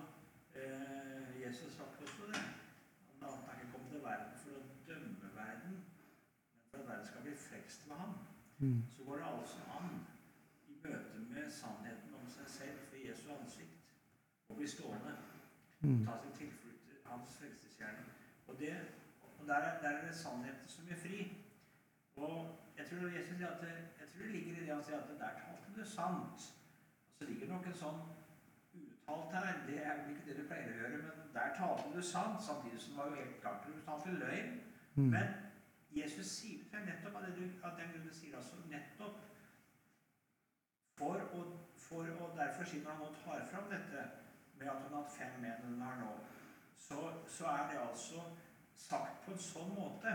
eh, 0.54 1.42
Jesus 1.42 1.72
sagt 1.72 2.02
også 2.02 2.22
det, 2.26 2.42
at 3.22 3.30
han 3.30 3.48
er 3.48 3.60
ikke 3.60 3.72
kommet 3.72 3.90
til 3.92 4.02
verden 4.02 4.32
for 4.42 4.50
å 4.58 4.62
dømme 4.88 5.30
verden, 5.34 5.74
men 5.74 6.70
for 6.70 6.78
at 6.82 6.88
verden 6.88 7.06
skal 7.06 7.26
bli 7.26 7.34
frekst 7.48 7.88
med 7.88 7.96
ham, 7.96 8.14
mm. 8.58 8.82
så 8.96 9.04
går 9.04 9.16
det 9.16 9.28
altså 9.32 9.58
an 9.78 9.92
i 10.68 10.78
møte 10.84 11.26
med 11.34 11.50
sannheten 11.60 12.14
om 12.22 12.30
seg 12.38 12.50
selv 12.58 12.88
for 12.88 13.04
Jesu 13.06 13.28
ansikt 13.36 13.94
å 14.48 14.58
bli 14.58 14.66
stående. 14.68 15.14
Mm. 15.80 16.02
Ta 16.04 16.18
sin 16.20 16.34
tilfelle 16.36 16.59
det, 18.60 18.76
og 19.38 19.46
der, 19.46 19.54
er, 19.68 19.82
der 19.82 19.88
er 19.88 20.06
det 20.06 20.16
sannheten 20.16 20.68
som 20.68 20.86
gjør 20.86 21.02
fri. 21.04 21.18
Og 22.16 22.34
jeg 22.76 22.86
tror, 22.86 23.08
jeg, 23.08 23.22
at 23.48 23.60
det, 23.64 23.74
jeg 24.00 24.08
tror 24.08 24.22
det 24.22 24.30
ligger 24.30 24.56
i 24.56 24.64
det 24.64 24.74
han 24.74 24.84
sier 24.84 24.98
at 24.98 25.12
der 25.24 25.36
talte 25.42 25.76
du 25.76 25.84
sant. 25.88 26.48
Og 27.08 27.14
så 27.18 27.24
ligger 27.24 27.46
det 27.46 27.54
nok 27.54 27.66
en 27.66 27.78
sånn 27.82 28.00
uttalt 28.80 29.36
her. 29.36 29.62
Det 29.68 29.78
er 29.84 29.94
vel 30.00 30.10
ikke 30.14 30.26
det 30.28 30.36
du 30.38 30.48
pleier 30.48 30.72
å 30.72 30.78
gjøre, 30.80 31.00
men 31.06 31.32
der 31.36 31.54
talte 31.58 31.94
du 31.94 32.02
sant, 32.12 32.42
samtidig 32.48 32.82
som 32.82 32.92
det 32.92 33.00
var 33.00 33.10
jo 33.10 33.22
helt 33.22 33.40
klart 33.44 33.66
du 33.66 33.80
talte 33.86 34.18
løgn. 34.22 34.52
Mm. 34.94 35.10
Men 35.14 35.34
Jesus 35.94 36.36
sier 36.36 36.66
det 36.72 36.84
nettopp 36.86 37.18
av, 37.18 37.26
det 37.26 37.36
du, 37.38 37.44
av 37.66 37.76
den 37.78 37.92
grunn 37.92 38.06
du 38.06 38.14
sier 38.14 38.36
altså 38.38 38.60
nettopp 38.70 39.18
for 41.00 41.22
å, 41.34 41.44
for 41.80 42.10
å 42.12 42.28
Derfor 42.36 42.68
når 42.76 42.90
han 42.90 43.00
nå 43.00 43.08
tar 43.24 43.46
fram 43.50 43.70
dette 43.72 44.04
med 44.58 44.68
at 44.68 44.82
hun 44.84 44.94
har 44.94 45.02
hatt 45.02 45.16
fem 45.16 45.40
menn 45.42 45.64
hun 45.64 45.82
har 45.82 45.96
nå, 46.00 46.12
så, 46.76 47.00
så 47.28 47.48
er 47.48 47.70
det 47.70 47.80
altså 47.80 48.22
sagt 48.80 49.24
på 49.24 49.34
en 49.34 49.42
sånn 49.44 49.74
måte 49.76 50.12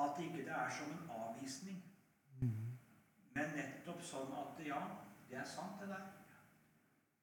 at 0.00 0.20
ikke 0.22 0.44
det 0.46 0.54
er 0.56 0.70
som 0.72 0.92
en 0.94 1.10
avvisning, 1.16 1.80
men 3.34 3.54
nettopp 3.56 4.02
sånn 4.04 4.32
at 4.38 4.60
ja, 4.64 4.80
det 5.30 5.38
er 5.38 5.48
sant, 5.48 5.80
det 5.82 5.90
der. 5.90 6.06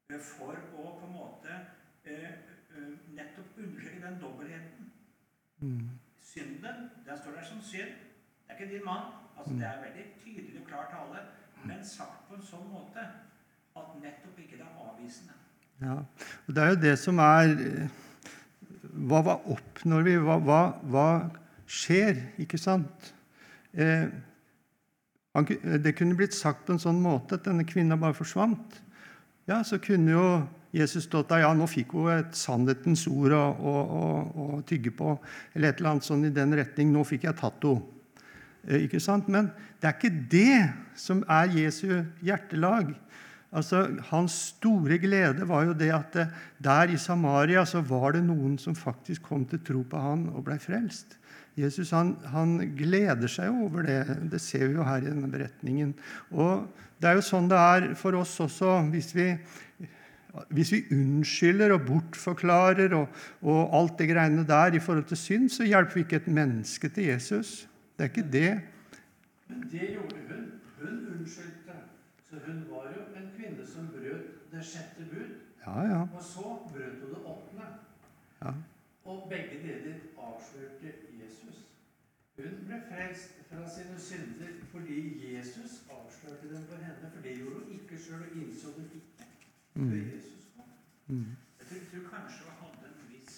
Eh, 0.09 0.19
For 0.23 0.55
å 0.55 0.91
på 0.99 1.07
en 1.07 1.15
måte 1.15 1.55
eh, 2.07 2.27
eh, 2.71 2.91
nettopp 3.15 3.57
understreke 3.59 4.03
den 4.03 4.19
dobbeltheten 4.21 4.91
synden, 6.21 6.89
den 7.05 7.17
står 7.17 7.39
der 7.39 7.47
som 7.47 7.61
synd. 7.65 7.95
Det 8.45 8.53
er 8.53 8.59
ikke 8.59 8.73
din 8.73 8.85
mann. 8.85 9.09
Altså, 9.37 9.53
det 9.53 9.65
er 9.67 9.81
veldig 9.81 10.05
tydelig 10.23 10.61
og 10.61 10.67
klar 10.67 10.87
tale, 10.91 11.23
men 11.65 11.83
sagt 11.85 12.27
på 12.29 12.37
en 12.37 12.45
sånn 12.45 12.69
måte 12.71 13.03
at 13.77 13.97
nettopp 14.01 14.39
ikke 14.39 14.59
det 14.59 14.65
er 14.65 14.83
avvisende. 14.85 15.35
Ja, 15.81 15.97
og 16.47 16.55
Det 16.55 16.63
er 16.63 16.69
jo 16.73 16.79
det 16.81 16.95
som 16.99 17.19
er 17.19 17.51
Hva 18.97 19.21
hva 19.25 19.37
oppnår 19.53 20.05
vi? 20.07 20.15
Hva, 20.21 20.39
hva, 20.41 20.61
hva 20.89 21.07
skjer? 21.69 22.17
Ikke 22.41 22.57
sant? 22.57 23.11
Eh, 23.77 24.07
han, 25.37 25.47
det 25.83 25.93
kunne 25.97 26.17
blitt 26.17 26.33
sagt 26.33 26.65
på 26.65 26.73
en 26.73 26.81
sånn 26.81 27.01
måte 27.03 27.37
at 27.37 27.45
denne 27.45 27.67
kvinna 27.67 27.97
bare 27.99 28.17
forsvant. 28.17 28.79
Ja, 29.47 29.61
så 29.63 29.77
kunne 29.79 30.15
jo 30.15 30.29
Jesus 30.75 31.05
stått 31.07 31.29
der. 31.29 31.45
Ja, 31.45 31.51
nå 31.55 31.67
fikk 31.69 31.93
hun 31.95 32.09
et 32.11 32.33
sannhetens 32.35 33.05
ord 33.09 33.35
å, 33.37 33.43
å, 33.53 33.75
å, 33.99 34.07
å 34.43 34.47
tygge 34.67 34.91
på. 34.97 35.13
Eller 35.53 35.71
et 35.71 35.79
eller 35.79 35.95
annet 35.95 36.07
sånn 36.07 36.25
i 36.27 36.33
den 36.33 36.55
retning. 36.57 36.91
Nå 36.91 37.05
fikk 37.07 37.27
jeg 37.29 37.39
tatt 37.39 37.63
henne. 37.67 37.93
Eh, 38.67 38.87
Ikke 38.87 39.01
sant? 39.03 39.29
Men 39.31 39.51
det 39.79 39.89
er 39.91 39.95
ikke 39.95 40.25
det 40.33 40.99
som 40.99 41.23
er 41.31 41.53
Jesu 41.55 41.87
hjertelag. 42.25 42.91
Altså, 43.55 43.85
Hans 44.09 44.33
store 44.51 44.97
glede 44.99 45.47
var 45.47 45.69
jo 45.69 45.75
det 45.77 45.91
at 45.95 46.17
eh, 46.19 46.33
der 46.63 46.91
i 46.91 46.97
Samaria 46.99 47.63
så 47.65 47.79
var 47.81 48.17
det 48.17 48.25
noen 48.27 48.57
som 48.59 48.75
faktisk 48.75 49.29
kom 49.29 49.45
til 49.47 49.61
tro 49.63 49.83
på 49.87 50.01
han 50.03 50.27
og 50.33 50.43
ble 50.49 50.57
frelst. 50.59 51.15
Jesus 51.57 51.89
han, 51.95 52.13
han 52.29 52.57
gleder 52.77 53.31
seg 53.31 53.49
over 53.49 53.87
det. 53.87 54.01
Det 54.29 54.41
ser 54.43 54.67
vi 54.67 54.77
jo 54.77 54.85
her 54.85 55.01
i 55.01 55.09
denne 55.09 55.29
beretningen. 55.31 55.95
Og 56.35 56.67
det 57.01 57.09
er 57.09 57.17
jo 57.17 57.25
sånn 57.25 57.49
det 57.49 57.57
er 57.57 57.87
for 57.97 58.19
oss 58.19 58.35
også. 58.43 58.75
Hvis 58.93 59.09
vi, 59.15 59.31
hvis 60.53 60.73
vi 60.75 60.83
unnskylder 60.93 61.73
og 61.73 61.87
bortforklarer 61.87 62.93
og, 62.99 63.21
og 63.41 63.77
alt 63.79 63.97
det 64.03 64.11
greiene 64.11 64.45
der 64.45 64.77
i 64.77 64.83
forhold 64.83 65.07
til 65.09 65.21
synd, 65.23 65.49
så 65.55 65.65
hjelper 65.65 65.97
vi 65.97 66.05
ikke 66.05 66.21
et 66.21 66.29
menneske 66.29 66.91
til 66.93 67.09
Jesus. 67.13 67.63
Det 67.97 68.05
er 68.05 68.13
ikke 68.13 68.31
det. 68.37 68.51
Men 69.47 69.69
det 69.71 69.93
gjorde 69.95 70.25
hun. 70.27 70.49
Hun 70.77 70.99
unnskyldte. 71.15 71.56
Så 72.29 72.35
hun 72.45 72.65
var 72.69 72.93
jo 72.95 73.01
en 73.15 73.29
kvinne 73.35 73.67
som 73.67 73.87
brøt 73.87 74.51
det 74.51 74.63
sjette 74.65 75.05
bud. 75.11 75.29
Ja, 75.65 75.81
ja. 75.81 76.01
Og 76.15 76.23
så 76.23 76.47
brøt 76.71 76.99
hun 77.01 77.09
det 77.15 77.21
åttende. 77.33 77.67
Ja. 78.41 78.51
Og 79.03 79.29
begge 79.29 79.57
deler 79.63 79.95
avslørte 80.17 80.93
Jesus. 81.21 81.57
Hun 82.37 82.57
ble 82.67 82.81
frelst 82.89 83.39
fra 83.49 83.69
sine 83.75 83.99
synder 83.99 84.51
fordi 84.71 84.99
Jesus 85.35 85.71
avslørte 85.89 86.55
dem 86.55 86.63
for 86.69 86.75
henne. 86.75 87.11
For 87.13 87.21
det 87.21 87.37
gjorde 87.37 87.55
hun 87.59 87.71
ikke 87.79 87.97
sjøl, 88.03 88.21
og 88.21 88.35
innså 88.41 88.67
det 88.77 88.89
ikke 88.93 89.27
før 89.73 89.81
mm. 89.81 90.11
Jesus 90.13 90.43
kom. 90.55 90.69
Mm. 91.07 91.25
Jeg 91.59 91.67
tror, 91.67 91.81
tror 91.91 92.09
kanskje 92.15 92.43
hun 92.45 92.55
hadde 92.61 92.87
en 92.91 93.09
viss 93.13 93.35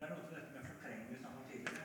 Det 0.00 0.06
er 0.06 0.12
noe 0.14 0.26
til 0.26 0.36
dette 0.36 0.52
med 0.56 0.64
fortrengelse 0.72 1.26
av 1.26 1.42
tidligere. 1.50 1.80